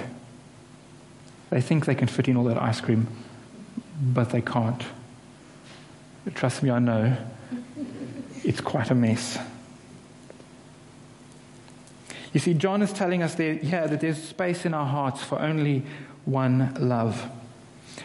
They 1.50 1.60
think 1.60 1.84
they 1.84 1.94
can 1.94 2.08
fit 2.08 2.26
in 2.26 2.36
all 2.36 2.44
that 2.44 2.60
ice 2.60 2.80
cream, 2.80 3.06
but 4.00 4.30
they 4.30 4.40
can't. 4.40 4.82
Trust 6.34 6.62
me, 6.62 6.70
I 6.70 6.78
know. 6.78 7.16
It's 8.44 8.60
quite 8.60 8.90
a 8.90 8.94
mess. 8.94 9.38
You 12.32 12.40
see, 12.40 12.54
John 12.54 12.82
is 12.82 12.92
telling 12.92 13.22
us 13.22 13.34
there, 13.34 13.54
yeah, 13.54 13.86
that 13.86 14.00
there's 14.00 14.22
space 14.22 14.66
in 14.66 14.74
our 14.74 14.86
hearts 14.86 15.22
for 15.22 15.40
only 15.40 15.84
one 16.24 16.74
love. 16.78 17.30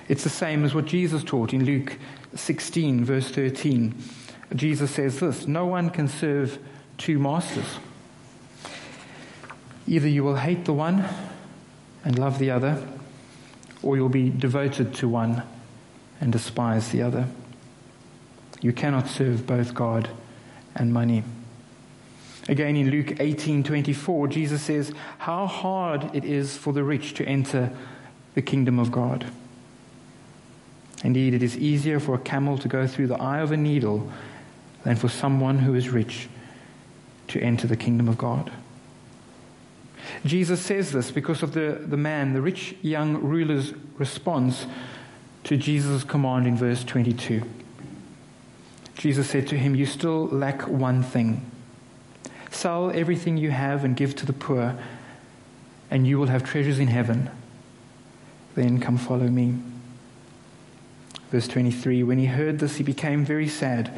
It's 0.07 0.23
the 0.23 0.29
same 0.29 0.63
as 0.63 0.73
what 0.73 0.85
Jesus 0.85 1.23
taught 1.23 1.53
in 1.53 1.65
Luke 1.65 1.97
16, 2.35 3.03
verse 3.03 3.29
13. 3.29 3.93
Jesus 4.55 4.91
says 4.91 5.19
this 5.19 5.47
No 5.47 5.65
one 5.65 5.89
can 5.89 6.07
serve 6.07 6.59
two 6.97 7.19
masters. 7.19 7.77
Either 9.87 10.07
you 10.07 10.23
will 10.23 10.37
hate 10.37 10.65
the 10.65 10.73
one 10.73 11.05
and 12.05 12.17
love 12.17 12.39
the 12.39 12.51
other, 12.51 12.87
or 13.83 13.95
you'll 13.95 14.09
be 14.09 14.29
devoted 14.29 14.93
to 14.95 15.09
one 15.09 15.43
and 16.21 16.31
despise 16.31 16.89
the 16.89 17.01
other. 17.01 17.27
You 18.61 18.71
cannot 18.71 19.07
serve 19.07 19.45
both 19.45 19.73
God 19.73 20.09
and 20.75 20.93
money. 20.93 21.23
Again 22.47 22.75
in 22.75 22.89
Luke 22.89 23.19
18:24 23.19 24.27
Jesus 24.29 24.61
says 24.61 24.93
how 25.19 25.45
hard 25.45 26.09
it 26.13 26.23
is 26.23 26.57
for 26.57 26.73
the 26.73 26.83
rich 26.83 27.13
to 27.15 27.25
enter 27.25 27.71
the 28.33 28.41
kingdom 28.41 28.79
of 28.79 28.91
God. 28.91 29.25
Indeed, 31.03 31.33
it 31.33 31.41
is 31.41 31.57
easier 31.57 31.99
for 31.99 32.15
a 32.15 32.19
camel 32.19 32.57
to 32.59 32.67
go 32.67 32.85
through 32.85 33.07
the 33.07 33.19
eye 33.19 33.39
of 33.39 33.51
a 33.51 33.57
needle 33.57 34.11
than 34.83 34.95
for 34.95 35.09
someone 35.09 35.59
who 35.59 35.73
is 35.73 35.89
rich 35.89 36.29
to 37.27 37.39
enter 37.39 37.67
the 37.67 37.77
kingdom 37.77 38.07
of 38.07 38.17
God. 38.17 38.51
Jesus 40.25 40.61
says 40.61 40.91
this 40.91 41.11
because 41.11 41.41
of 41.43 41.53
the, 41.53 41.81
the 41.85 41.97
man, 41.97 42.33
the 42.33 42.41
rich 42.41 42.75
young 42.81 43.15
ruler's 43.15 43.73
response 43.97 44.65
to 45.43 45.57
Jesus' 45.57 46.03
command 46.03 46.45
in 46.45 46.55
verse 46.55 46.83
22. 46.83 47.43
Jesus 49.01 49.31
said 49.31 49.47
to 49.47 49.57
him, 49.57 49.73
You 49.73 49.87
still 49.87 50.27
lack 50.27 50.67
one 50.67 51.01
thing. 51.01 51.49
Sell 52.51 52.91
everything 52.91 53.35
you 53.35 53.49
have 53.49 53.83
and 53.83 53.97
give 53.97 54.15
to 54.17 54.27
the 54.27 54.31
poor, 54.31 54.77
and 55.89 56.05
you 56.05 56.19
will 56.19 56.27
have 56.27 56.43
treasures 56.43 56.77
in 56.77 56.87
heaven. 56.87 57.27
Then 58.53 58.79
come 58.79 58.99
follow 58.99 59.27
me. 59.27 59.55
Verse 61.31 61.47
23 61.47 62.03
When 62.03 62.19
he 62.19 62.27
heard 62.27 62.59
this, 62.59 62.75
he 62.75 62.83
became 62.83 63.25
very 63.25 63.47
sad 63.47 63.91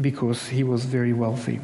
because 0.00 0.46
he 0.46 0.62
was 0.62 0.84
very 0.84 1.12
wealthy. 1.12 1.58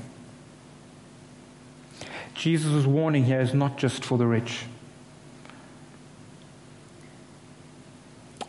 Jesus' 2.35 2.85
warning 2.85 3.27
here 3.27 3.41
is 3.41 3.55
not 3.55 3.79
just 3.79 4.05
for 4.05 4.19
the 4.19 4.27
rich. 4.27 4.65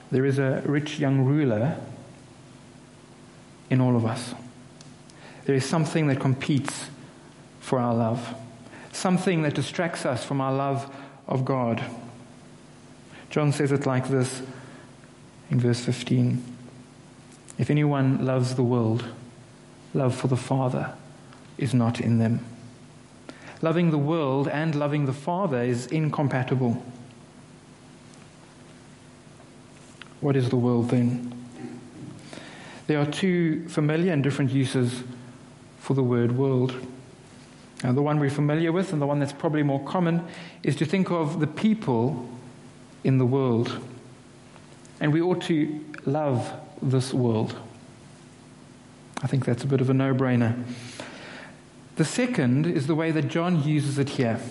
There 0.10 0.26
is 0.26 0.40
a 0.40 0.64
rich 0.66 0.98
young 0.98 1.20
ruler 1.24 1.78
in 3.72 3.80
all 3.80 3.96
of 3.96 4.06
us. 4.06 4.36
There 5.46 5.56
is 5.56 5.66
something 5.66 6.08
that 6.08 6.20
competes 6.20 6.88
for 7.62 7.80
our 7.80 7.96
love, 7.96 8.36
something 8.92 9.42
that 9.44 9.56
distracts 9.56 10.06
us 10.06 10.24
from 10.24 10.42
our 10.42 10.54
love 10.54 10.94
of 11.28 11.46
God. 11.46 11.84
John 13.30 13.54
says 13.54 13.72
it 13.72 13.86
like 13.86 14.10
this 14.10 14.42
in 15.50 15.60
verse 15.60 15.80
15 15.80 16.44
If 17.58 17.70
anyone 17.70 18.26
loves 18.26 18.56
the 18.56 18.64
world, 18.64 19.06
love 19.94 20.14
for 20.16 20.28
the 20.28 20.38
Father 20.38 20.94
is 21.58 21.74
not 21.74 22.02
in 22.02 22.20
them. 22.20 22.46
Loving 23.62 23.92
the 23.92 23.98
world 23.98 24.50
and 24.50 24.76
loving 24.76 25.06
the 25.06 25.14
Father 25.14 25.62
is 25.62 25.88
incompatible. 25.88 26.84
What 30.20 30.36
is 30.36 30.50
the 30.50 30.58
world 30.58 30.90
then? 30.90 31.41
There 32.92 33.00
are 33.00 33.06
two 33.06 33.70
familiar 33.70 34.12
and 34.12 34.22
different 34.22 34.52
uses 34.52 35.06
for 35.80 35.94
the 35.94 36.04
word 36.04 36.34
world. 36.34 36.76
Now, 37.86 37.94
the 37.94 38.02
one 38.02 38.20
we're 38.20 38.30
familiar 38.30 38.74
with 38.74 38.92
and 38.92 39.02
the 39.02 39.06
one 39.06 39.20
that's 39.20 39.32
probably 39.32 39.64
more 39.64 39.82
common 39.86 40.28
is 40.62 40.76
to 40.76 40.86
think 40.86 41.10
of 41.10 41.40
the 41.40 41.48
people 41.48 42.30
in 43.06 43.18
the 43.18 43.26
world. 43.26 43.80
And 45.00 45.14
we 45.14 45.22
ought 45.22 45.42
to 45.44 45.80
love 46.06 46.52
this 46.82 47.14
world. 47.14 47.56
I 49.24 49.28
think 49.28 49.46
that's 49.46 49.64
a 49.64 49.68
bit 49.68 49.80
of 49.80 49.90
a 49.90 49.94
no 49.94 50.14
brainer. 50.14 50.62
The 51.96 52.04
second 52.04 52.68
is 52.68 52.88
the 52.88 52.96
way 52.96 53.12
that 53.12 53.30
John 53.30 53.64
uses 53.64 54.00
it 54.00 54.10
here 54.10 54.42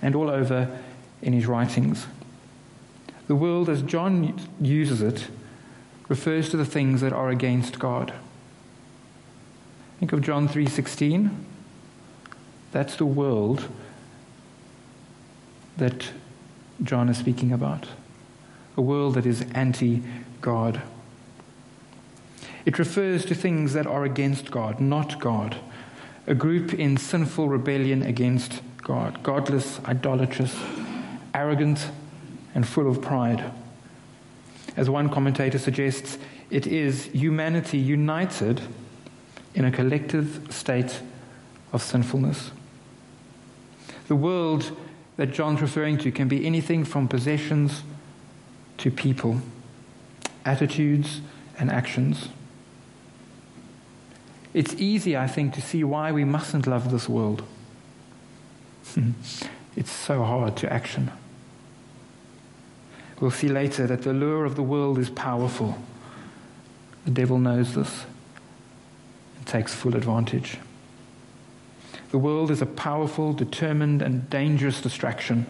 and 0.00 0.14
all 0.14 0.30
over 0.30 0.78
in 1.22 1.32
his 1.32 1.46
writings. 1.46 2.06
The 3.26 3.34
world, 3.34 3.68
as 3.68 3.82
John 3.82 4.40
uses 4.60 5.02
it, 5.02 5.26
refers 6.08 6.48
to 6.50 6.56
the 6.56 6.64
things 6.64 7.00
that 7.00 7.12
are 7.12 7.28
against 7.28 7.78
God. 7.78 8.12
Think 9.98 10.12
of 10.12 10.20
John 10.20 10.48
3:16. 10.48 11.30
That's 12.72 12.96
the 12.96 13.06
world 13.06 13.68
that 15.76 16.10
John 16.82 17.08
is 17.08 17.18
speaking 17.18 17.52
about. 17.52 17.88
A 18.76 18.82
world 18.82 19.14
that 19.14 19.26
is 19.26 19.42
anti-God. 19.54 20.82
It 22.64 22.78
refers 22.78 23.24
to 23.26 23.34
things 23.34 23.72
that 23.72 23.86
are 23.86 24.04
against 24.04 24.50
God, 24.50 24.80
not 24.80 25.20
God 25.20 25.56
a 26.26 26.34
group 26.34 26.74
in 26.74 26.96
sinful 26.96 27.48
rebellion 27.48 28.02
against 28.02 28.60
God, 28.82 29.22
godless, 29.22 29.80
idolatrous, 29.84 30.56
arrogant, 31.32 31.90
and 32.54 32.66
full 32.66 32.90
of 32.90 33.00
pride. 33.00 33.52
As 34.76 34.90
one 34.90 35.08
commentator 35.08 35.58
suggests, 35.58 36.18
it 36.50 36.66
is 36.66 37.06
humanity 37.06 37.78
united 37.78 38.60
in 39.54 39.64
a 39.64 39.70
collective 39.70 40.46
state 40.50 41.00
of 41.72 41.82
sinfulness. 41.82 42.50
The 44.08 44.16
world 44.16 44.76
that 45.16 45.32
John's 45.32 45.62
referring 45.62 45.98
to 45.98 46.12
can 46.12 46.28
be 46.28 46.46
anything 46.46 46.84
from 46.84 47.08
possessions 47.08 47.82
to 48.78 48.90
people, 48.90 49.40
attitudes, 50.44 51.22
and 51.58 51.70
actions. 51.70 52.28
It's 54.52 54.74
easy, 54.74 55.16
I 55.16 55.26
think, 55.26 55.54
to 55.54 55.62
see 55.62 55.84
why 55.84 56.12
we 56.12 56.24
mustn't 56.24 56.66
love 56.66 56.90
this 56.90 57.08
world. 57.08 57.42
it's 59.76 59.90
so 59.90 60.22
hard 60.22 60.56
to 60.58 60.72
action. 60.72 61.10
We'll 63.20 63.30
see 63.30 63.48
later 63.48 63.86
that 63.86 64.02
the 64.02 64.12
lure 64.12 64.44
of 64.44 64.56
the 64.56 64.62
world 64.62 64.98
is 64.98 65.08
powerful. 65.10 65.78
The 67.04 67.10
devil 67.10 67.38
knows 67.38 67.74
this 67.74 68.04
and 69.36 69.46
takes 69.46 69.74
full 69.74 69.96
advantage. 69.96 70.58
The 72.10 72.18
world 72.18 72.50
is 72.50 72.62
a 72.62 72.66
powerful, 72.66 73.32
determined, 73.32 74.02
and 74.02 74.28
dangerous 74.28 74.80
distraction. 74.80 75.46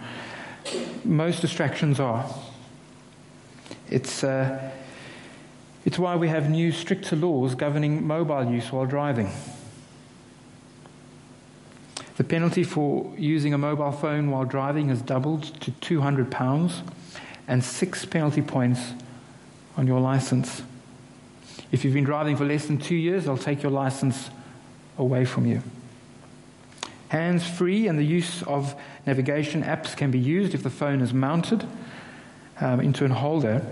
Most 1.04 1.40
distractions 1.40 2.00
are. 2.00 2.28
It's. 3.90 4.24
Uh, 4.24 4.72
it's 5.86 6.00
why 6.00 6.16
we 6.16 6.26
have 6.26 6.50
new, 6.50 6.72
stricter 6.72 7.14
laws 7.14 7.54
governing 7.54 8.04
mobile 8.04 8.44
use 8.44 8.72
while 8.72 8.86
driving. 8.86 9.30
The 12.16 12.24
penalty 12.24 12.64
for 12.64 13.14
using 13.16 13.54
a 13.54 13.58
mobile 13.58 13.92
phone 13.92 14.32
while 14.32 14.44
driving 14.44 14.88
has 14.88 15.00
doubled 15.00 15.44
to 15.60 15.70
£200 15.70 16.82
and 17.48 17.62
six 17.62 18.04
penalty 18.04 18.42
points 18.42 18.80
on 19.76 19.86
your 19.86 20.00
license. 20.00 20.62
If 21.72 21.84
you've 21.84 21.94
been 21.94 22.04
driving 22.04 22.36
for 22.36 22.44
less 22.44 22.66
than 22.66 22.78
two 22.78 22.94
years, 22.94 23.24
they'll 23.24 23.36
take 23.36 23.62
your 23.62 23.72
license 23.72 24.30
away 24.98 25.24
from 25.24 25.46
you. 25.46 25.62
Hands 27.08 27.46
free 27.46 27.86
and 27.86 27.98
the 27.98 28.04
use 28.04 28.42
of 28.42 28.74
navigation 29.06 29.62
apps 29.62 29.96
can 29.96 30.10
be 30.10 30.18
used 30.18 30.54
if 30.54 30.62
the 30.62 30.70
phone 30.70 31.00
is 31.00 31.12
mounted 31.12 31.66
um, 32.60 32.80
into 32.80 33.04
a 33.04 33.08
holder 33.08 33.64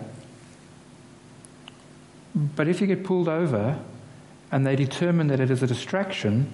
but 2.34 2.66
if 2.66 2.80
you 2.80 2.86
get 2.86 3.04
pulled 3.04 3.28
over 3.28 3.78
and 4.50 4.66
they 4.66 4.76
determine 4.76 5.28
that 5.28 5.40
it 5.40 5.50
is 5.50 5.62
a 5.62 5.66
distraction, 5.66 6.52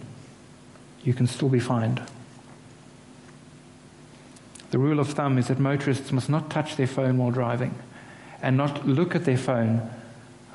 you 1.02 1.14
can 1.14 1.26
still 1.26 1.48
be 1.48 1.60
fined. 1.60 2.02
The 4.70 4.78
rule 4.78 5.00
of 5.00 5.08
thumb 5.08 5.38
is 5.38 5.48
that 5.48 5.58
motorists 5.58 6.12
must 6.12 6.28
not 6.28 6.50
touch 6.50 6.76
their 6.76 6.86
phone 6.86 7.18
while 7.18 7.30
driving 7.30 7.74
and 8.40 8.56
not 8.56 8.86
look 8.86 9.14
at 9.14 9.24
their 9.24 9.36
phone 9.36 9.90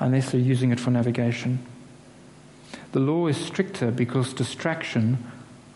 unless 0.00 0.32
they're 0.32 0.40
using 0.40 0.72
it 0.72 0.80
for 0.80 0.90
navigation. 0.90 1.64
The 2.92 3.00
law 3.00 3.26
is 3.26 3.36
stricter 3.36 3.90
because 3.90 4.32
distraction 4.32 5.18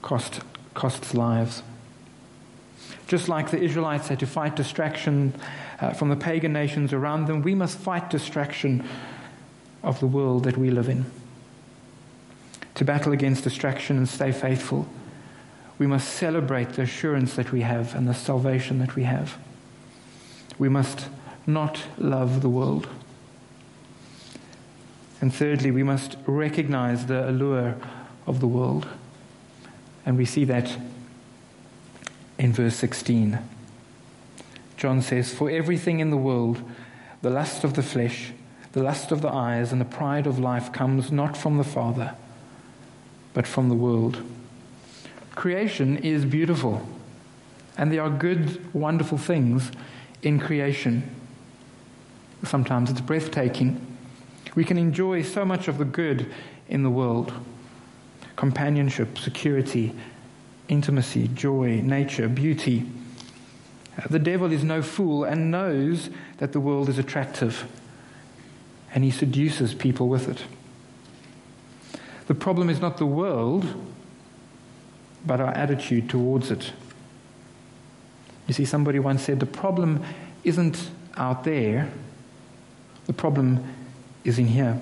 cost, 0.03 0.41
costs 0.75 1.15
lives. 1.15 1.63
Just 3.07 3.29
like 3.29 3.51
the 3.51 3.61
Israelites 3.61 4.09
had 4.09 4.21
to 4.21 4.27
fight 4.27 4.57
distraction 4.57 5.35
uh, 5.81 5.93
from 5.93 6.09
the 6.09 6.17
pagan 6.17 6.53
nations 6.53 6.93
around 6.93 7.27
them, 7.27 7.43
we 7.43 7.55
must 7.55 7.79
fight 7.79 8.09
distraction 8.09 8.87
of 9.83 10.01
the 10.01 10.07
world 10.07 10.45
that 10.45 10.57
we 10.57 10.71
live 10.71 10.89
in. 10.89 11.07
To 12.77 12.85
battle 12.85 13.13
against 13.13 13.45
distraction 13.45 13.97
and 13.97 14.09
stay 14.09 14.33
faithful, 14.33 14.89
we 15.81 15.87
must 15.87 16.11
celebrate 16.11 16.75
the 16.75 16.83
assurance 16.83 17.37
that 17.37 17.53
we 17.53 17.63
have 17.63 17.95
and 17.95 18.07
the 18.07 18.13
salvation 18.13 18.79
that 18.81 18.95
we 18.97 19.05
have. 19.05 19.39
We 20.59 20.69
must 20.69 21.09
not 21.47 21.85
love 21.97 22.43
the 22.43 22.51
world. 22.51 22.87
And 25.23 25.35
thirdly, 25.35 25.71
we 25.71 25.83
must 25.83 26.19
recognize 26.27 27.07
the 27.07 27.27
allure 27.27 27.77
of 28.27 28.41
the 28.41 28.47
world. 28.47 28.89
And 30.05 30.19
we 30.19 30.27
see 30.27 30.45
that 30.45 30.77
in 32.39 32.53
verse 32.53 32.77
16. 32.77 33.39
John 34.77 35.01
says, 35.01 35.33
For 35.33 35.49
everything 35.49 36.01
in 36.01 36.11
the 36.11 36.19
world, 36.19 36.61
the 37.23 37.31
lust 37.31 37.65
of 37.65 37.73
the 37.73 37.83
flesh, 37.83 38.33
the 38.73 38.83
lust 38.83 39.13
of 39.13 39.23
the 39.23 39.33
eyes 39.33 39.73
and 39.73 39.81
the 39.81 39.87
pride 39.87 40.27
of 40.27 40.39
life 40.39 40.75
comes 40.75 41.11
not 41.11 41.39
from 41.39 41.57
the 41.57 41.65
Father, 41.65 42.17
but 43.33 43.47
from 43.47 43.71
the 43.71 43.75
world. 43.75 44.23
Creation 45.41 45.97
is 45.97 46.27
beautiful, 46.27 46.87
and 47.79 47.91
there 47.91 48.03
are 48.03 48.11
good, 48.11 48.75
wonderful 48.75 49.17
things 49.17 49.73
in 50.21 50.39
creation. 50.39 51.03
Sometimes 52.45 52.91
it's 52.91 53.01
breathtaking. 53.01 53.81
We 54.55 54.67
can 54.67 54.77
enjoy 54.77 55.23
so 55.23 55.47
much 55.47 55.67
of 55.67 55.79
the 55.79 55.87
good 55.87 56.31
in 56.69 56.83
the 56.83 56.91
world 56.91 57.33
companionship, 58.37 59.17
security, 59.17 59.95
intimacy, 60.69 61.29
joy, 61.29 61.81
nature, 61.81 62.29
beauty. 62.29 62.87
The 64.11 64.19
devil 64.19 64.53
is 64.53 64.63
no 64.63 64.83
fool 64.83 65.25
and 65.25 65.51
knows 65.51 66.11
that 66.37 66.53
the 66.53 66.61
world 66.61 66.91
is 66.91 66.99
attractive 66.99 67.67
and 68.93 69.05
he 69.05 69.11
seduces 69.11 69.73
people 69.73 70.07
with 70.07 70.29
it. 70.29 70.45
The 72.27 72.35
problem 72.35 72.69
is 72.69 72.83
not 72.83 72.99
the 72.99 73.07
world, 73.07 73.75
but 75.25 75.41
our 75.41 75.51
attitude 75.51 76.09
towards 76.09 76.51
it. 76.51 76.73
You 78.47 78.55
see, 78.55 78.65
somebody 78.65 78.99
once 78.99 79.23
said 79.23 79.41
the 79.41 79.47
problem 79.47 80.03
isn't 80.45 80.91
out 81.17 81.45
there, 81.45 81.91
the 83.07 83.13
problem 83.13 83.63
is 84.25 84.39
in 84.39 84.47
here. 84.47 84.81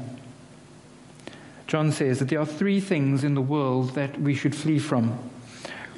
John 1.66 1.92
says 1.92 2.18
that 2.18 2.29
there 2.29 2.40
are 2.40 2.46
three 2.46 2.81
things 2.81 3.24
in 3.24 3.35
the 3.35 3.42
world 3.42 3.90
that 3.90 4.18
we 4.20 4.35
should 4.35 4.55
flee 4.55 4.79
from. 4.79 5.18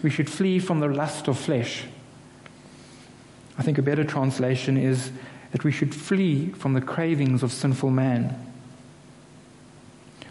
We 0.03 0.11
should 0.11 0.29
flee 0.29 0.59
from 0.59 0.81
the 0.81 0.89
lust 0.89 1.29
of 1.29 1.39
flesh. 1.39 1.85
I 3.57 3.63
think 3.63 3.79
a 3.79 3.83
better 3.83 4.05
translation 4.05 4.77
is 4.77 5.13
that 5.53 5.63
we 5.63 5.71
should 5.71 5.95
flee 5.95 6.49
from 6.49 6.73
the 6.73 6.81
cravings 6.81 7.43
of 7.43 7.53
sinful 7.53 7.91
man. 7.91 8.35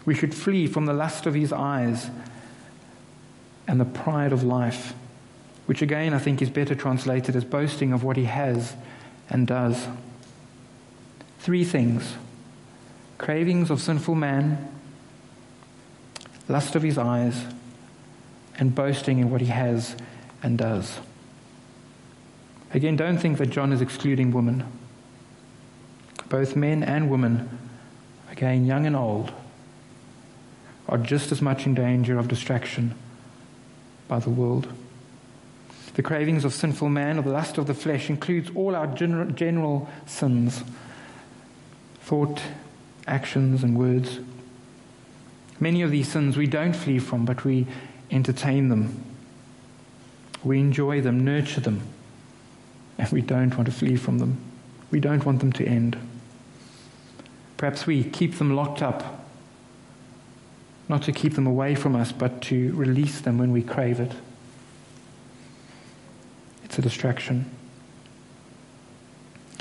We 0.04 0.14
should 0.14 0.34
flee 0.34 0.66
from 0.66 0.86
the 0.86 0.92
lust 0.92 1.26
of 1.26 1.34
his 1.34 1.52
eyes 1.52 2.10
and 3.70 3.80
the 3.80 3.84
pride 3.84 4.32
of 4.32 4.42
life, 4.42 4.94
which 5.66 5.80
again 5.80 6.12
I 6.12 6.18
think 6.18 6.42
is 6.42 6.50
better 6.50 6.74
translated 6.74 7.36
as 7.36 7.44
boasting 7.44 7.92
of 7.92 8.02
what 8.02 8.16
he 8.16 8.24
has 8.24 8.74
and 9.30 9.46
does. 9.46 9.86
Three 11.38 11.64
things 11.64 12.16
cravings 13.16 13.70
of 13.70 13.80
sinful 13.80 14.16
man, 14.16 14.72
lust 16.48 16.74
of 16.74 16.82
his 16.82 16.98
eyes, 16.98 17.44
and 18.58 18.74
boasting 18.74 19.20
in 19.20 19.30
what 19.30 19.40
he 19.40 19.46
has 19.46 19.94
and 20.42 20.58
does. 20.58 20.98
Again, 22.74 22.96
don't 22.96 23.18
think 23.18 23.38
that 23.38 23.50
John 23.50 23.72
is 23.72 23.80
excluding 23.80 24.32
women. 24.32 24.64
Both 26.28 26.56
men 26.56 26.82
and 26.82 27.08
women, 27.08 27.56
again, 28.32 28.66
young 28.66 28.84
and 28.84 28.96
old, 28.96 29.32
are 30.88 30.98
just 30.98 31.30
as 31.30 31.40
much 31.40 31.66
in 31.66 31.74
danger 31.74 32.18
of 32.18 32.26
distraction 32.26 32.96
by 34.10 34.18
the 34.18 34.28
world. 34.28 34.66
The 35.94 36.02
cravings 36.02 36.44
of 36.44 36.52
sinful 36.52 36.88
man 36.88 37.18
or 37.18 37.22
the 37.22 37.30
lust 37.30 37.56
of 37.58 37.66
the 37.66 37.74
flesh 37.74 38.10
includes 38.10 38.50
all 38.54 38.74
our 38.74 38.88
general 38.88 39.88
sins 40.04 40.62
thought, 42.00 42.42
actions, 43.06 43.62
and 43.62 43.78
words. 43.78 44.18
Many 45.60 45.82
of 45.82 45.92
these 45.92 46.08
sins 46.08 46.36
we 46.36 46.48
don't 46.48 46.74
flee 46.74 46.98
from, 46.98 47.24
but 47.24 47.44
we 47.44 47.68
entertain 48.10 48.68
them. 48.68 49.04
We 50.42 50.58
enjoy 50.58 51.02
them, 51.02 51.24
nurture 51.24 51.60
them, 51.60 51.82
and 52.98 53.08
we 53.12 53.20
don't 53.22 53.54
want 53.54 53.66
to 53.66 53.72
flee 53.72 53.94
from 53.94 54.18
them. 54.18 54.40
We 54.90 54.98
don't 54.98 55.24
want 55.24 55.38
them 55.38 55.52
to 55.52 55.64
end. 55.64 55.96
Perhaps 57.58 57.86
we 57.86 58.02
keep 58.02 58.38
them 58.38 58.56
locked 58.56 58.82
up 58.82 59.19
not 60.90 61.02
to 61.04 61.12
keep 61.12 61.34
them 61.34 61.46
away 61.46 61.76
from 61.76 61.94
us, 61.94 62.10
but 62.10 62.42
to 62.42 62.72
release 62.74 63.20
them 63.20 63.38
when 63.38 63.52
we 63.52 63.62
crave 63.62 64.00
it. 64.00 64.10
It's 66.64 66.76
a 66.78 66.82
distraction. 66.82 67.48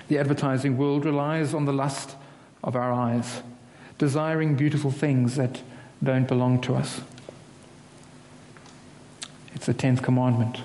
The 0.07 0.17
advertising 0.17 0.75
world 0.75 1.05
relies 1.05 1.53
on 1.53 1.65
the 1.65 1.71
lust 1.71 2.15
of 2.63 2.75
our 2.75 2.91
eyes, 2.91 3.43
desiring 3.99 4.55
beautiful 4.55 4.89
things 4.89 5.35
that 5.35 5.61
don't 6.03 6.27
belong 6.27 6.61
to 6.61 6.73
us. 6.73 7.01
It's 9.53 9.67
the 9.67 9.73
tenth 9.75 10.01
commandment 10.01 10.61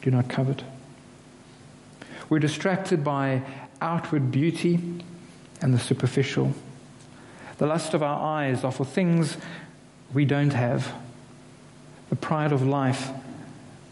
do 0.00 0.10
not 0.10 0.28
covet. 0.28 0.62
We're 2.30 2.38
distracted 2.38 3.04
by 3.04 3.42
outward 3.82 4.30
beauty 4.30 5.02
and 5.60 5.74
the 5.74 5.78
superficial. 5.78 6.54
The 7.58 7.66
lust 7.66 7.94
of 7.94 8.02
our 8.02 8.20
eyes 8.20 8.64
are 8.64 8.72
for 8.72 8.84
things 8.84 9.36
we 10.12 10.24
don't 10.24 10.52
have. 10.52 10.92
The 12.10 12.16
pride 12.16 12.52
of 12.52 12.66
life 12.66 13.10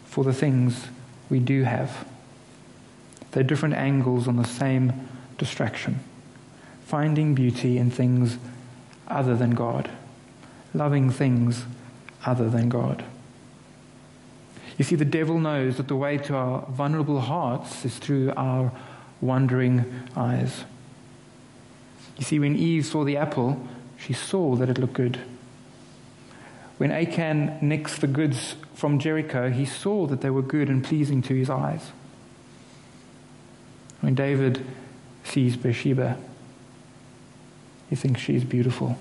for 0.05 0.23
the 0.23 0.33
things 0.33 0.87
we 1.29 1.39
do 1.39 1.63
have. 1.63 2.05
They're 3.31 3.43
different 3.43 3.75
angles 3.75 4.27
on 4.27 4.35
the 4.35 4.43
same 4.43 5.07
distraction. 5.37 5.99
Finding 6.85 7.33
beauty 7.33 7.77
in 7.77 7.89
things 7.89 8.37
other 9.07 9.35
than 9.35 9.51
God. 9.51 9.89
Loving 10.73 11.09
things 11.09 11.65
other 12.25 12.49
than 12.49 12.69
God. 12.69 13.03
You 14.77 14.85
see, 14.85 14.95
the 14.95 15.05
devil 15.05 15.39
knows 15.39 15.77
that 15.77 15.87
the 15.87 15.95
way 15.95 16.17
to 16.19 16.35
our 16.35 16.65
vulnerable 16.69 17.21
hearts 17.21 17.85
is 17.85 17.97
through 17.97 18.33
our 18.35 18.71
wandering 19.21 19.85
eyes. 20.15 20.63
You 22.17 22.23
see, 22.23 22.39
when 22.39 22.55
Eve 22.55 22.85
saw 22.85 23.03
the 23.03 23.17
apple, 23.17 23.67
she 23.97 24.13
saw 24.13 24.55
that 24.55 24.69
it 24.69 24.77
looked 24.77 24.93
good. 24.93 25.19
When 26.77 26.91
Achan 26.91 27.59
nixed 27.61 27.99
the 27.99 28.07
goods 28.07 28.55
from 28.73 28.99
Jericho, 28.99 29.49
he 29.49 29.65
saw 29.65 30.05
that 30.07 30.21
they 30.21 30.29
were 30.29 30.41
good 30.41 30.69
and 30.69 30.83
pleasing 30.83 31.21
to 31.23 31.35
his 31.35 31.49
eyes. 31.49 31.91
When 34.01 34.15
David 34.15 34.65
sees 35.23 35.55
Bathsheba, 35.55 36.17
he 37.89 37.95
thinks 37.95 38.21
she 38.21 38.35
is 38.35 38.43
beautiful. 38.43 38.97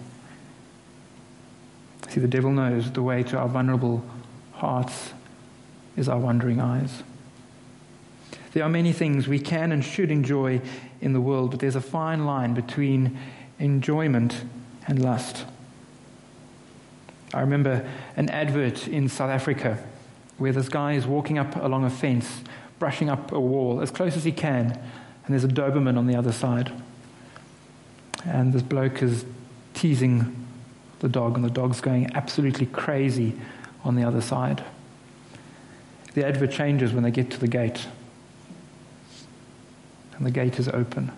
See, 2.08 2.20
the 2.20 2.28
devil 2.28 2.52
knows 2.52 2.92
the 2.92 3.02
way 3.02 3.22
to 3.24 3.38
our 3.38 3.48
vulnerable 3.48 4.04
hearts 4.52 5.12
is 5.96 6.08
our 6.08 6.18
wandering 6.18 6.60
eyes. 6.60 7.02
There 8.52 8.62
are 8.62 8.68
many 8.68 8.92
things 8.92 9.26
we 9.26 9.38
can 9.38 9.72
and 9.72 9.82
should 9.84 10.10
enjoy 10.10 10.60
in 11.00 11.14
the 11.14 11.20
world, 11.20 11.52
but 11.52 11.60
there's 11.60 11.76
a 11.76 11.80
fine 11.80 12.26
line 12.26 12.52
between 12.52 13.18
enjoyment 13.58 14.44
and 14.86 15.02
lust. 15.02 15.46
I 17.32 17.40
remember 17.40 17.88
an 18.16 18.28
advert 18.28 18.86
in 18.88 19.08
South 19.08 19.30
Africa 19.30 19.82
where 20.36 20.52
this 20.52 20.68
guy 20.68 20.92
is 20.92 21.06
walking 21.06 21.38
up 21.38 21.56
along 21.56 21.84
a 21.84 21.90
fence, 21.90 22.42
brushing 22.78 23.08
up 23.08 23.32
a 23.32 23.40
wall 23.40 23.80
as 23.80 23.90
close 23.90 24.16
as 24.16 24.24
he 24.24 24.32
can, 24.32 24.66
and 24.70 25.28
there's 25.28 25.44
a 25.44 25.48
Doberman 25.48 25.96
on 25.96 26.06
the 26.06 26.16
other 26.16 26.32
side. 26.32 26.72
And 28.24 28.52
this 28.52 28.62
bloke 28.62 29.02
is 29.02 29.24
teasing 29.72 30.46
the 31.00 31.08
dog, 31.08 31.36
and 31.36 31.44
the 31.44 31.50
dog's 31.50 31.80
going 31.80 32.14
absolutely 32.14 32.66
crazy 32.66 33.34
on 33.82 33.96
the 33.96 34.04
other 34.04 34.20
side. 34.20 34.62
The 36.14 36.26
advert 36.26 36.50
changes 36.50 36.92
when 36.92 37.02
they 37.02 37.10
get 37.10 37.30
to 37.30 37.40
the 37.40 37.48
gate 37.48 37.86
and 40.22 40.26
the 40.28 40.30
gate 40.30 40.60
is 40.60 40.68
open. 40.68 41.10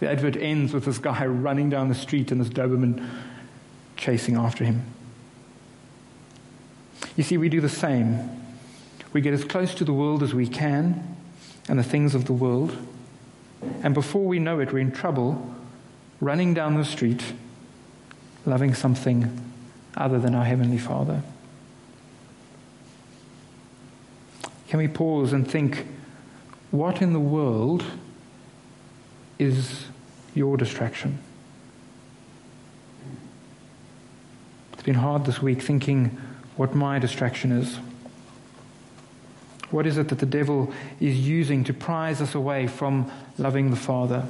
The 0.00 0.10
advert 0.10 0.36
ends 0.36 0.72
with 0.72 0.86
this 0.86 0.98
guy 0.98 1.24
running 1.24 1.70
down 1.70 1.88
the 1.88 1.94
street 1.94 2.32
and 2.32 2.40
this 2.40 2.48
Doberman 2.48 3.08
chasing 3.96 4.36
after 4.36 4.64
him. 4.64 4.86
You 7.16 7.22
see, 7.22 7.36
we 7.36 7.48
do 7.48 7.60
the 7.60 7.68
same. 7.68 8.28
We 9.12 9.20
get 9.20 9.34
as 9.34 9.44
close 9.44 9.72
to 9.76 9.84
the 9.84 9.92
world 9.92 10.24
as 10.24 10.34
we 10.34 10.48
can 10.48 11.16
and 11.68 11.78
the 11.78 11.84
things 11.84 12.16
of 12.16 12.24
the 12.24 12.32
world, 12.32 12.76
and 13.84 13.94
before 13.94 14.24
we 14.24 14.40
know 14.40 14.58
it, 14.58 14.72
we're 14.72 14.80
in 14.80 14.90
trouble, 14.90 15.54
running 16.20 16.54
down 16.54 16.74
the 16.74 16.84
street, 16.84 17.22
loving 18.44 18.74
something 18.74 19.52
other 19.96 20.18
than 20.18 20.34
our 20.34 20.44
Heavenly 20.44 20.78
Father. 20.78 21.22
Can 24.66 24.78
we 24.78 24.88
pause 24.88 25.32
and 25.32 25.48
think? 25.48 25.86
What 26.70 27.02
in 27.02 27.12
the 27.12 27.20
world 27.20 27.84
is 29.38 29.86
your 30.34 30.56
distraction? 30.56 31.18
It's 34.72 34.82
been 34.82 34.94
hard 34.94 35.24
this 35.24 35.42
week 35.42 35.62
thinking 35.62 36.16
what 36.56 36.74
my 36.74 37.00
distraction 37.00 37.50
is. 37.50 37.80
What 39.70 39.86
is 39.86 39.98
it 39.98 40.08
that 40.08 40.20
the 40.20 40.26
devil 40.26 40.72
is 41.00 41.18
using 41.18 41.64
to 41.64 41.74
prize 41.74 42.20
us 42.20 42.34
away 42.34 42.68
from 42.68 43.10
loving 43.36 43.70
the 43.70 43.76
Father? 43.76 44.26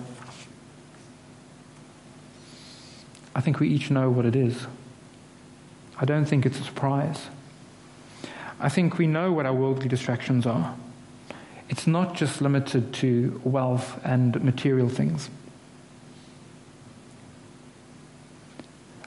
I 3.34 3.40
think 3.42 3.60
we 3.60 3.68
each 3.68 3.90
know 3.90 4.10
what 4.10 4.24
it 4.24 4.34
is. 4.34 4.66
I 5.98 6.06
don't 6.06 6.24
think 6.24 6.46
it's 6.46 6.58
a 6.58 6.64
surprise. 6.64 7.28
I 8.58 8.70
think 8.70 8.96
we 8.96 9.06
know 9.06 9.30
what 9.30 9.44
our 9.44 9.54
worldly 9.54 9.88
distractions 9.88 10.46
are 10.46 10.74
it's 11.70 11.86
not 11.86 12.16
just 12.16 12.42
limited 12.42 12.92
to 12.92 13.40
wealth 13.44 14.00
and 14.04 14.42
material 14.42 14.88
things. 14.88 15.30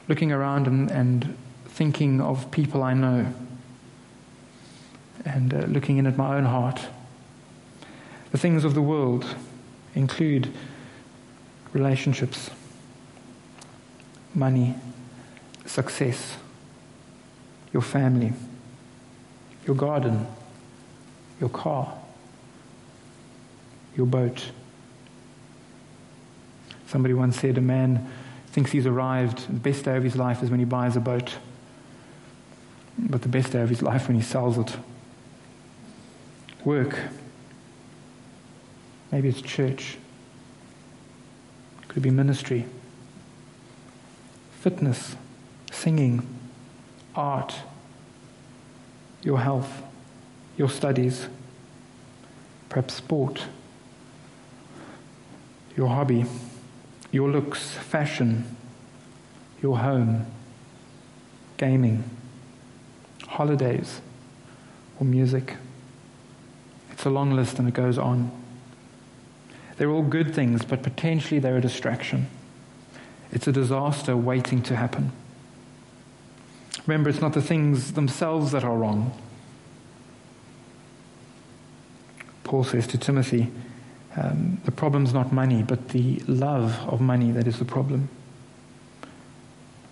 Looking 0.07 0.31
around 0.31 0.67
and, 0.67 0.89
and 0.89 1.37
thinking 1.65 2.21
of 2.21 2.49
people 2.51 2.81
I 2.81 2.93
know 2.93 3.33
and 5.25 5.53
uh, 5.53 5.57
looking 5.65 5.97
in 5.97 6.07
at 6.07 6.15
my 6.15 6.37
own 6.37 6.45
heart, 6.45 6.87
the 8.31 8.37
things 8.37 8.63
of 8.63 8.75
the 8.75 8.81
world 8.81 9.25
include 9.93 10.49
relationships, 11.73 12.49
money, 14.33 14.75
success, 15.65 16.37
your 17.73 17.81
family, 17.81 18.31
your 19.67 19.75
garden, 19.75 20.27
your 21.41 21.49
car 21.49 21.93
your 23.95 24.05
boat. 24.05 24.51
Somebody 26.87 27.13
once 27.13 27.39
said 27.39 27.57
a 27.57 27.61
man 27.61 28.09
thinks 28.47 28.71
he's 28.71 28.85
arrived, 28.85 29.47
the 29.47 29.59
best 29.59 29.85
day 29.85 29.97
of 29.97 30.03
his 30.03 30.15
life 30.15 30.43
is 30.43 30.49
when 30.49 30.59
he 30.59 30.65
buys 30.65 30.95
a 30.95 30.99
boat. 30.99 31.37
but 32.97 33.23
the 33.23 33.27
best 33.27 33.51
day 33.51 33.61
of 33.61 33.69
his 33.69 33.81
life 33.81 34.07
when 34.07 34.15
he 34.15 34.21
sells 34.21 34.57
it. 34.57 34.77
Work. 36.63 36.99
Maybe 39.11 39.29
it's 39.29 39.41
church. 39.41 39.97
Could 41.87 42.03
be 42.03 42.11
ministry. 42.11 42.65
Fitness, 44.61 45.15
singing, 45.71 46.27
art, 47.15 47.55
your 49.23 49.39
health, 49.39 49.81
your 50.57 50.69
studies, 50.69 51.27
perhaps 52.69 52.93
sport, 52.93 53.47
your 55.75 55.87
hobby, 55.87 56.25
your 57.11 57.29
looks, 57.29 57.71
fashion, 57.71 58.55
your 59.61 59.79
home, 59.79 60.25
gaming, 61.57 62.03
holidays, 63.27 64.01
or 64.99 65.05
music. 65.05 65.55
It's 66.91 67.05
a 67.05 67.09
long 67.09 67.31
list 67.31 67.59
and 67.59 67.67
it 67.67 67.73
goes 67.73 67.97
on. 67.97 68.31
They're 69.77 69.89
all 69.89 70.03
good 70.03 70.35
things, 70.35 70.63
but 70.63 70.83
potentially 70.83 71.39
they're 71.39 71.57
a 71.57 71.61
distraction. 71.61 72.27
It's 73.31 73.47
a 73.47 73.51
disaster 73.51 74.15
waiting 74.15 74.61
to 74.63 74.75
happen. 74.75 75.11
Remember, 76.85 77.09
it's 77.09 77.21
not 77.21 77.33
the 77.33 77.41
things 77.41 77.93
themselves 77.93 78.51
that 78.51 78.63
are 78.63 78.75
wrong. 78.75 79.17
Paul 82.43 82.63
says 82.63 82.85
to 82.87 82.97
Timothy, 82.97 83.51
um, 84.15 84.61
the 84.65 84.71
problem's 84.71 85.13
not 85.13 85.31
money, 85.31 85.63
but 85.63 85.89
the 85.89 86.19
love 86.27 86.79
of 86.87 87.01
money 87.01 87.31
that 87.31 87.47
is 87.47 87.59
the 87.59 87.65
problem. 87.65 88.09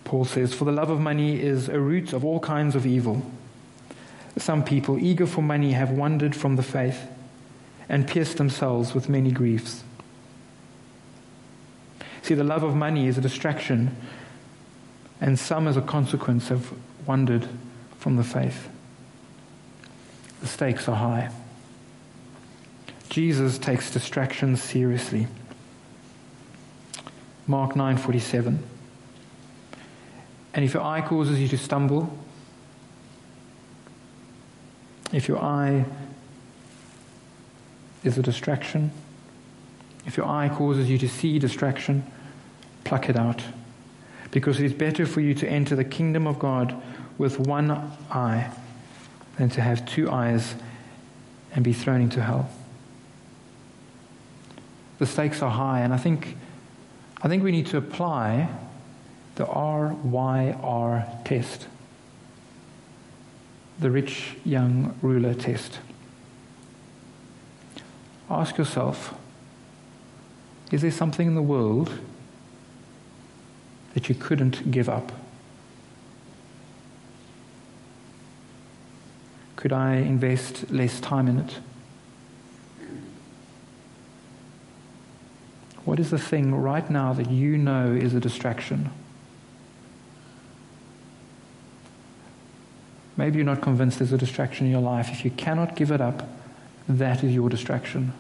Paul 0.04 0.26
says, 0.26 0.54
For 0.54 0.66
the 0.66 0.72
love 0.72 0.90
of 0.90 1.00
money 1.00 1.42
is 1.42 1.70
a 1.70 1.80
root 1.80 2.14
of 2.14 2.24
all 2.24 2.40
kinds 2.40 2.76
of 2.76 2.86
evil. 2.86 3.24
Some 4.38 4.64
people, 4.64 5.00
eager 5.00 5.26
for 5.26 5.42
money, 5.42 5.72
have 5.72 5.90
wandered 5.90 6.36
from 6.36 6.56
the 6.56 6.64
faith 6.64 7.08
and 7.90 8.08
pierced 8.08 8.38
themselves 8.38 8.94
with 8.94 9.10
many 9.10 9.32
griefs. 9.32 9.84
See, 12.22 12.36
the 12.36 12.44
love 12.44 12.64
of 12.64 12.76
money 12.76 13.08
is 13.08 13.18
a 13.18 13.22
distraction, 13.22 13.96
and 15.20 15.38
some, 15.38 15.68
as 15.68 15.78
a 15.78 15.82
consequence, 15.82 16.50
have 16.50 16.72
wandered 17.06 17.48
from 17.98 18.16
the 18.18 18.24
faith. 18.24 18.70
The 20.42 20.48
stakes 20.48 20.88
are 20.88 20.96
high. 20.96 21.32
Jesus 23.12 23.58
takes 23.58 23.91
distractions 23.91 24.63
seriously. 24.63 25.28
Mark 27.45 27.76
9:47 27.76 28.60
And 30.54 30.63
if 30.63 30.74
your 30.74 30.82
eye 30.82 31.02
causes 31.02 31.38
you 31.38 31.50
to 31.50 31.58
stumble 31.58 32.17
if 35.12 35.28
your 35.28 35.39
eye 35.39 35.84
is 38.06 38.17
a 38.17 38.21
distraction 38.21 38.91
if 40.06 40.15
your 40.15 40.26
eye 40.26 40.47
causes 40.47 40.89
you 40.89 40.97
to 40.97 41.10
see 41.10 41.38
distraction 41.38 42.10
pluck 42.86 43.10
it 43.10 43.17
out. 43.17 43.43
Because 44.32 44.58
it 44.58 44.65
is 44.65 44.74
better 44.74 45.06
for 45.06 45.19
you 45.19 45.34
to 45.34 45.50
enter 45.50 45.76
the 45.76 45.84
kingdom 45.84 46.28
of 46.28 46.39
God 46.39 46.82
with 47.17 47.39
one 47.39 47.71
eye 48.10 48.52
than 49.36 49.50
to 49.50 49.60
have 49.60 49.86
two 49.86 50.10
eyes 50.10 50.56
and 51.54 51.62
be 51.62 51.74
thrown 51.74 52.02
into 52.02 52.21
hell 52.21 52.50
the 55.02 55.08
stakes 55.08 55.42
are 55.42 55.50
high, 55.50 55.80
and 55.80 55.96
I 55.96 55.98
think, 55.98 56.38
I 57.24 57.28
think 57.28 57.42
we 57.42 57.52
need 57.52 57.66
to 57.68 57.78
apply 57.78 58.48
the 59.34 59.46
RYR 59.48 61.24
test, 61.26 61.66
the 63.80 63.90
rich 63.90 64.36
young 64.46 64.96
ruler 65.02 65.34
test. 65.34 65.80
Ask 68.30 68.60
yourself 68.60 69.16
is 70.70 70.84
there 70.84 70.92
something 70.92 71.26
in 71.26 71.34
the 71.34 71.42
world 71.42 71.92
that 73.96 74.08
you 74.08 74.14
couldn't 74.14 74.70
give 74.70 74.88
up? 74.88 75.12
Could 79.56 79.74
I 79.74 79.96
invest 79.96 80.70
less 80.70 81.00
time 81.00 81.28
in 81.28 81.40
it? 81.40 81.58
What 85.86 86.00
is 86.00 86.12
the 86.12 86.20
thing 86.20 86.54
right 86.54 86.89
now 86.89 87.13
that 87.13 87.30
you 87.30 87.58
know 87.58 87.91
is 87.91 88.13
a 88.13 88.20
distraction? 88.20 88.91
Maybe 93.17 93.38
you're 93.38 93.46
not 93.46 93.62
convinced 93.62 94.00
there's 94.00 94.13
a 94.13 94.17
distraction 94.17 94.65
in 94.65 94.72
your 94.72 94.82
life. 94.82 95.10
If 95.12 95.26
you 95.26 95.32
cannot 95.32 95.76
give 95.76 95.91
it 95.91 96.02
up, 96.02 96.28
that 96.88 97.24
is 97.24 97.34
your 97.34 97.50
distraction. 97.50 98.13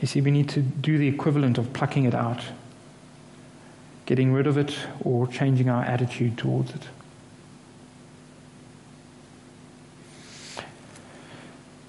You 0.00 0.06
see, 0.06 0.20
we 0.20 0.30
need 0.30 0.48
to 0.50 0.60
do 0.60 0.98
the 0.98 1.08
equivalent 1.08 1.58
of 1.58 1.72
plucking 1.72 2.04
it 2.04 2.14
out, 2.14 2.42
getting 4.04 4.32
rid 4.32 4.46
of 4.46 4.58
it, 4.58 4.76
or 5.00 5.26
changing 5.26 5.68
our 5.68 5.82
attitude 5.82 6.36
towards 6.36 6.74
it. 6.74 6.88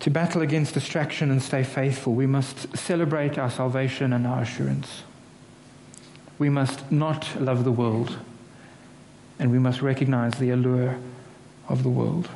To 0.08 0.12
battle 0.12 0.42
against 0.42 0.74
distraction 0.74 1.32
and 1.32 1.44
stay 1.44 1.66
faithful, 1.66 2.14
we 2.14 2.28
must 2.28 2.78
celebrate 2.78 3.38
our 3.38 3.52
salvation 3.52 4.14
and 4.14 4.26
our 4.26 4.44
assurance. 4.44 5.04
We 6.40 6.48
must 6.48 6.90
not 6.90 7.42
love 7.42 7.66
the 7.66 7.74
world, 7.74 8.18
and 9.38 9.52
we 9.52 9.60
must 9.60 9.82
recognize 9.82 10.36
the 10.36 10.52
allure 10.52 10.98
of 11.68 11.84
the 11.84 11.90
world. 11.90 12.30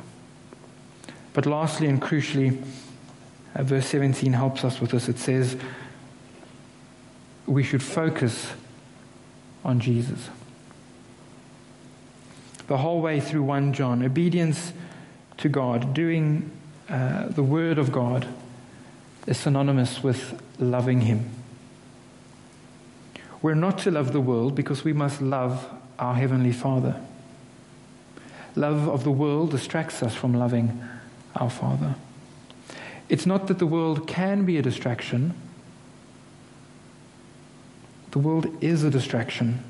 But 1.32 1.46
lastly 1.46 1.86
and 1.86 1.98
crucially, 1.98 2.62
uh, 3.54 3.62
verse 3.62 3.86
17 3.86 4.34
helps 4.34 4.66
us 4.66 4.78
with 4.78 4.90
this. 4.90 5.08
It 5.08 5.18
says, 5.18 5.56
we 7.46 7.62
should 7.62 7.82
focus 7.82 8.52
on 9.64 9.80
Jesus. 9.80 10.28
The 12.66 12.76
whole 12.76 13.00
way 13.00 13.18
through 13.18 13.44
1 13.44 13.72
John, 13.72 14.04
obedience 14.04 14.74
to 15.38 15.48
God, 15.48 15.94
doing 15.94 16.50
uh, 16.92 17.28
the 17.28 17.42
Word 17.42 17.78
of 17.78 17.90
God 17.90 18.28
is 19.26 19.38
synonymous 19.38 20.02
with 20.02 20.40
loving 20.58 21.00
Him. 21.00 21.30
We're 23.40 23.54
not 23.54 23.78
to 23.78 23.90
love 23.90 24.12
the 24.12 24.20
world 24.20 24.54
because 24.54 24.84
we 24.84 24.92
must 24.92 25.22
love 25.22 25.68
our 25.98 26.14
Heavenly 26.14 26.52
Father. 26.52 27.00
Love 28.54 28.88
of 28.88 29.04
the 29.04 29.10
world 29.10 29.52
distracts 29.52 30.02
us 30.02 30.14
from 30.14 30.34
loving 30.34 30.82
our 31.34 31.48
Father. 31.48 31.94
It's 33.08 33.24
not 33.24 33.46
that 33.46 33.58
the 33.58 33.66
world 33.66 34.06
can 34.06 34.44
be 34.44 34.58
a 34.58 34.62
distraction, 34.62 35.32
the 38.10 38.18
world 38.18 38.46
is 38.62 38.84
a 38.84 38.90
distraction. 38.90 39.64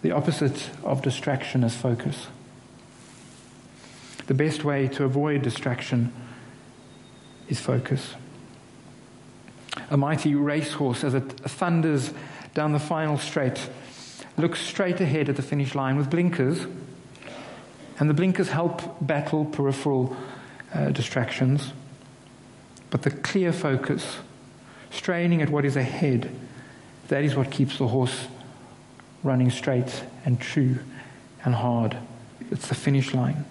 The 0.00 0.12
opposite 0.12 0.70
of 0.82 1.02
distraction 1.02 1.62
is 1.62 1.76
focus. 1.76 2.26
The 4.32 4.44
best 4.44 4.64
way 4.64 4.88
to 4.88 5.04
avoid 5.04 5.42
distraction 5.42 6.10
is 7.50 7.60
focus. 7.60 8.14
A 9.90 9.98
mighty 9.98 10.34
racehorse, 10.34 11.04
as 11.04 11.12
it 11.12 11.24
thunders 11.40 12.14
down 12.54 12.72
the 12.72 12.78
final 12.78 13.18
straight, 13.18 13.68
looks 14.38 14.58
straight 14.58 15.02
ahead 15.02 15.28
at 15.28 15.36
the 15.36 15.42
finish 15.42 15.74
line 15.74 15.98
with 15.98 16.08
blinkers, 16.08 16.66
and 17.98 18.08
the 18.08 18.14
blinkers 18.14 18.48
help 18.48 19.06
battle 19.06 19.44
peripheral 19.44 20.16
uh, 20.72 20.88
distractions. 20.88 21.74
But 22.88 23.02
the 23.02 23.10
clear 23.10 23.52
focus, 23.52 24.16
straining 24.90 25.42
at 25.42 25.50
what 25.50 25.66
is 25.66 25.76
ahead, 25.76 26.34
that 27.08 27.22
is 27.22 27.36
what 27.36 27.50
keeps 27.50 27.76
the 27.76 27.88
horse 27.88 28.28
running 29.22 29.50
straight 29.50 30.04
and 30.24 30.40
true 30.40 30.78
and 31.44 31.54
hard. 31.54 31.98
It's 32.50 32.68
the 32.68 32.74
finish 32.74 33.12
line. 33.12 33.44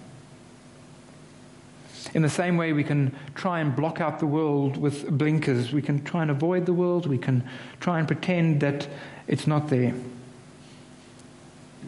In 2.14 2.22
the 2.22 2.28
same 2.28 2.56
way, 2.56 2.72
we 2.72 2.84
can 2.84 3.14
try 3.34 3.60
and 3.60 3.74
block 3.74 4.00
out 4.00 4.18
the 4.18 4.26
world 4.26 4.76
with 4.76 5.08
blinkers. 5.16 5.72
We 5.72 5.82
can 5.82 6.04
try 6.04 6.22
and 6.22 6.30
avoid 6.30 6.66
the 6.66 6.72
world. 6.72 7.06
We 7.06 7.18
can 7.18 7.48
try 7.80 7.98
and 7.98 8.06
pretend 8.06 8.60
that 8.60 8.88
it's 9.26 9.46
not 9.46 9.68
there. 9.68 9.94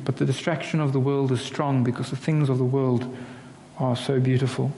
But 0.05 0.17
the 0.17 0.25
distraction 0.25 0.81
of 0.81 0.93
the 0.93 1.01
world 1.01 1.33
is 1.33 1.41
strong 1.41 1.85
because 1.85 2.11
the 2.11 2.17
things 2.17 2.49
of 2.49 2.59
the 2.59 2.65
world 2.65 3.17
are 3.79 3.97
so 3.97 4.21
beautiful. 4.21 4.73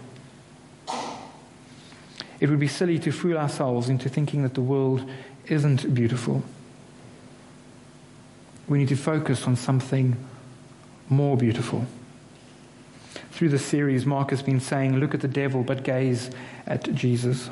It 2.40 2.50
would 2.50 2.60
be 2.60 2.68
silly 2.68 2.98
to 3.00 3.12
fool 3.12 3.38
ourselves 3.38 3.88
into 3.88 4.08
thinking 4.08 4.42
that 4.42 4.54
the 4.54 4.60
world 4.60 5.08
isn't 5.46 5.94
beautiful. 5.94 6.42
We 8.68 8.78
need 8.78 8.88
to 8.88 8.96
focus 8.96 9.46
on 9.46 9.56
something 9.56 10.16
more 11.08 11.36
beautiful 11.36 11.86
through 13.36 13.50
the 13.50 13.58
series, 13.58 14.06
Mark 14.06 14.30
has 14.30 14.42
been 14.42 14.60
saying, 14.60 14.96
Look 14.96 15.12
at 15.12 15.20
the 15.20 15.28
devil, 15.28 15.62
but 15.62 15.82
gaze 15.82 16.30
at 16.66 16.94
Jesus. 16.94 17.50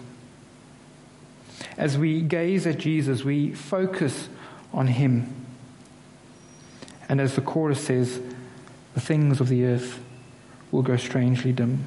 As 1.77 1.99
we 1.99 2.23
gaze 2.23 2.67
at 2.67 2.79
Jesus, 2.79 3.23
we 3.23 3.53
focus 3.53 4.31
on 4.73 4.87
Him. 4.87 5.31
And 7.07 7.21
as 7.21 7.35
the 7.35 7.43
chorus 7.43 7.85
says, 7.85 8.19
the 8.95 9.01
things 9.01 9.43
of 9.43 9.51
the 9.51 9.67
earth 9.67 10.01
will 10.71 10.81
go 10.81 10.97
strangely 10.97 11.53
dim. 11.53 11.85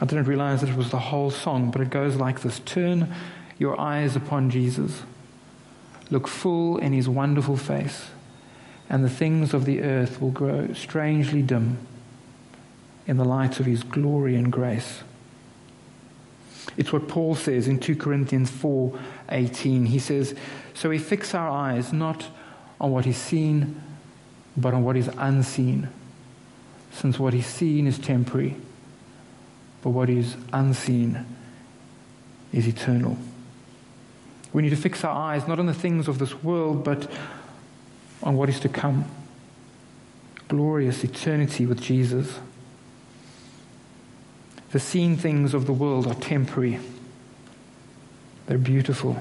I 0.00 0.06
didn't 0.06 0.24
realize 0.24 0.62
that 0.62 0.70
it 0.70 0.76
was 0.76 0.90
the 0.90 0.98
whole 0.98 1.30
song, 1.30 1.70
but 1.70 1.82
it 1.82 1.90
goes 1.90 2.16
like 2.16 2.40
this 2.40 2.60
Turn 2.60 3.14
your 3.58 3.78
eyes 3.78 4.16
upon 4.16 4.48
Jesus, 4.48 5.02
look 6.10 6.26
full 6.26 6.78
in 6.78 6.94
his 6.94 7.10
wonderful 7.10 7.58
face, 7.58 8.08
and 8.88 9.04
the 9.04 9.10
things 9.10 9.52
of 9.52 9.66
the 9.66 9.82
earth 9.82 10.18
will 10.22 10.30
grow 10.30 10.72
strangely 10.72 11.42
dim 11.42 11.76
in 13.10 13.16
the 13.16 13.24
light 13.24 13.58
of 13.58 13.66
his 13.66 13.82
glory 13.82 14.36
and 14.36 14.52
grace. 14.52 15.02
It's 16.76 16.92
what 16.92 17.08
Paul 17.08 17.34
says 17.34 17.66
in 17.66 17.80
2 17.80 17.96
Corinthians 17.96 18.52
4:18. 18.52 19.86
He 19.86 19.98
says, 19.98 20.32
"So 20.74 20.90
we 20.90 20.98
fix 20.98 21.34
our 21.34 21.50
eyes 21.50 21.92
not 21.92 22.28
on 22.80 22.92
what 22.92 23.08
is 23.08 23.16
seen, 23.16 23.82
but 24.56 24.72
on 24.74 24.84
what 24.84 24.96
is 24.96 25.10
unseen, 25.18 25.88
since 26.92 27.18
what 27.18 27.34
is 27.34 27.46
seen 27.46 27.88
is 27.88 27.98
temporary, 27.98 28.56
but 29.82 29.90
what 29.90 30.08
is 30.08 30.36
unseen 30.52 31.26
is 32.52 32.68
eternal." 32.68 33.18
We 34.52 34.62
need 34.62 34.70
to 34.70 34.76
fix 34.76 35.02
our 35.02 35.16
eyes 35.16 35.48
not 35.48 35.58
on 35.58 35.66
the 35.66 35.74
things 35.74 36.06
of 36.06 36.20
this 36.20 36.44
world, 36.44 36.84
but 36.84 37.10
on 38.22 38.36
what 38.36 38.48
is 38.48 38.60
to 38.60 38.68
come. 38.68 39.04
Glorious 40.46 41.02
eternity 41.02 41.66
with 41.66 41.80
Jesus. 41.80 42.38
The 44.70 44.80
seen 44.80 45.16
things 45.16 45.52
of 45.52 45.66
the 45.66 45.72
world 45.72 46.06
are 46.06 46.14
temporary, 46.14 46.78
they're 48.46 48.58
beautiful. 48.58 49.20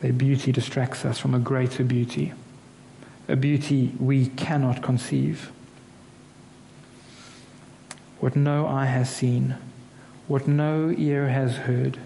Their 0.00 0.12
beauty 0.12 0.52
distracts 0.52 1.04
us 1.04 1.18
from 1.18 1.34
a 1.34 1.38
greater 1.38 1.82
beauty, 1.82 2.32
a 3.28 3.36
beauty 3.36 3.92
we 3.98 4.26
cannot 4.28 4.82
conceive. 4.82 5.50
What 8.20 8.36
no 8.36 8.66
eye 8.66 8.86
has 8.86 9.10
seen, 9.10 9.56
what 10.26 10.46
no 10.46 10.94
ear 10.96 11.28
has 11.28 11.56
heard, 11.56 11.98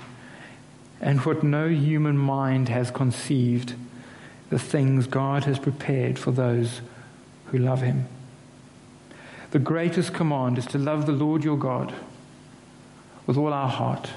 and 1.01 1.21
what 1.25 1.43
no 1.43 1.69
human 1.69 2.17
mind 2.17 2.69
has 2.69 2.91
conceived, 2.91 3.75
the 4.51 4.59
things 4.59 5.07
God 5.07 5.45
has 5.45 5.59
prepared 5.59 6.19
for 6.19 6.31
those 6.31 6.81
who 7.47 7.59
love 7.59 7.83
Him. 7.83 8.07
The 9.51 9.59
greatest 9.59 10.15
command 10.15 10.59
is 10.59 10.67
to 10.67 10.79
love 10.79 11.07
the 11.07 11.13
Lord 11.13 11.43
your 11.43 11.59
God 11.59 11.93
with 13.27 13.37
all 13.37 13.53
our 13.53 13.69
heart, 13.69 14.11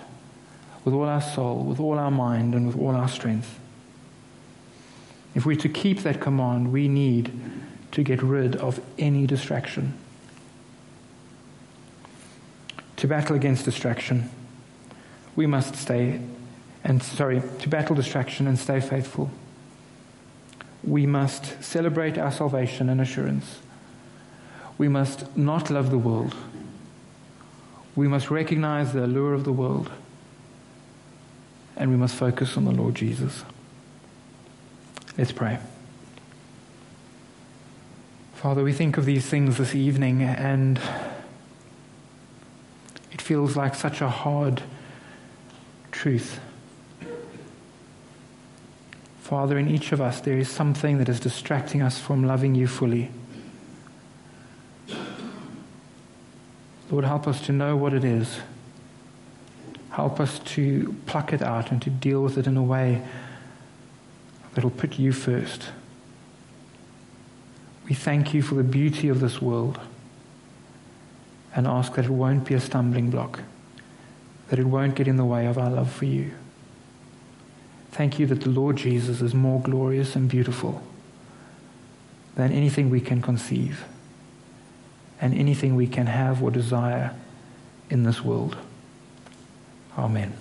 with 0.86 0.94
all 0.94 1.06
our 1.06 1.22
soul, 1.22 1.64
with 1.64 1.80
all 1.80 1.98
our 1.98 2.12
mind, 2.12 2.54
and 2.54 2.68
with 2.68 2.78
all 2.78 2.96
our 2.96 3.08
strength. 3.08 3.60
If 5.34 5.46
we're 5.46 5.58
to 5.58 5.70
keep 5.70 6.02
that 6.04 6.22
command, 6.22 6.72
we 6.72 6.88
need 6.88 7.32
to 7.92 8.04
get 8.04 8.22
rid 8.22 8.56
of 8.56 8.80
any 9.00 9.26
distraction. 9.26 9.98
To 12.98 13.08
battle 13.08 13.36
against 13.36 13.66
distraction, 13.66 14.30
we 15.36 15.48
must 15.48 15.76
stay, 15.76 16.22
and 16.84 17.02
sorry, 17.02 17.42
to 17.60 17.70
battle 17.70 17.96
distraction 17.96 18.46
and 18.46 18.58
stay 18.58 18.80
faithful. 18.80 19.32
We 20.84 21.08
must 21.08 21.64
celebrate 21.64 22.18
our 22.18 22.32
salvation 22.32 22.88
and 22.88 23.02
assurance. 23.02 23.60
We 24.78 24.88
must 24.88 25.36
not 25.38 25.70
love 25.70 25.92
the 25.92 25.98
world. 25.98 26.36
We 27.96 28.08
must 28.08 28.32
recognize 28.32 28.94
the 28.94 29.06
allure 29.06 29.34
of 29.34 29.44
the 29.44 29.52
world. 29.52 29.92
And 31.76 31.92
we 31.92 31.98
must 31.98 32.16
focus 32.16 32.58
on 32.58 32.66
the 32.66 32.72
Lord 32.72 32.96
Jesus. 32.96 33.44
Let's 35.18 35.32
pray. 35.32 35.60
Father, 38.34 38.64
we 38.64 38.74
think 38.74 38.98
of 38.98 39.06
these 39.06 39.26
things 39.26 39.58
this 39.58 39.74
evening 39.74 40.22
and 40.22 40.80
it 43.12 43.22
feels 43.22 43.56
like 43.56 43.76
such 43.76 44.02
a 44.02 44.10
hard 44.10 44.64
truth. 45.92 46.40
Father, 49.22 49.58
in 49.58 49.70
each 49.70 49.92
of 49.94 50.02
us, 50.02 50.20
there 50.20 50.38
is 50.38 50.50
something 50.50 50.98
that 50.98 51.08
is 51.08 51.20
distracting 51.20 51.82
us 51.82 52.00
from 52.00 52.26
loving 52.26 52.54
you 52.56 52.68
fully. 52.68 53.10
Lord, 56.94 57.06
help 57.06 57.28
us 57.28 57.42
to 57.48 57.52
know 57.52 57.76
what 57.76 57.96
it 57.96 58.04
is. 58.04 58.38
Help 59.90 60.20
us 60.20 60.38
to 60.38 60.96
pluck 61.08 61.34
it 61.34 61.42
out 61.42 61.72
and 61.72 61.82
to 61.82 61.90
deal 61.90 62.22
with 62.22 62.38
it 62.38 62.46
in 62.46 62.56
a 62.56 62.62
way 62.62 63.02
that 64.54 64.64
will 64.64 64.70
put 64.70 65.00
you 65.00 65.12
first. 65.12 65.70
We 67.90 67.96
thank 67.96 68.36
you 68.36 68.44
for 68.44 68.54
the 68.54 68.64
beauty 68.64 69.10
of 69.10 69.22
this 69.22 69.42
world 69.42 69.80
and 71.56 71.66
ask 71.66 71.96
that 71.96 72.06
it 72.06 72.12
won't 72.12 72.46
be 72.46 72.54
a 72.54 72.60
stumbling 72.60 73.10
block, 73.10 73.40
that 74.50 74.60
it 74.60 74.66
won't 74.66 74.94
get 74.94 75.08
in 75.08 75.18
the 75.18 75.26
way 75.26 75.48
of 75.48 75.58
our 75.58 75.72
love 75.72 75.92
for 75.92 76.06
you. 76.06 76.30
Thank 77.92 78.20
you 78.20 78.28
that 78.28 78.42
the 78.42 78.52
Lord 78.52 78.76
Jesus 78.76 79.20
is 79.20 79.34
more 79.34 79.60
glorious 79.60 80.16
and 80.16 80.30
beautiful 80.30 80.84
than 82.36 82.52
anything 82.52 82.92
we 82.92 83.02
can 83.02 83.20
conceive 83.20 83.84
and 85.24 85.34
anything 85.34 85.78
we 85.78 85.88
can 85.88 86.06
have 86.06 86.44
or 86.44 86.52
desire 86.52 87.16
in 87.90 88.04
this 88.04 88.22
world. 88.22 88.58
Amen. 89.98 90.34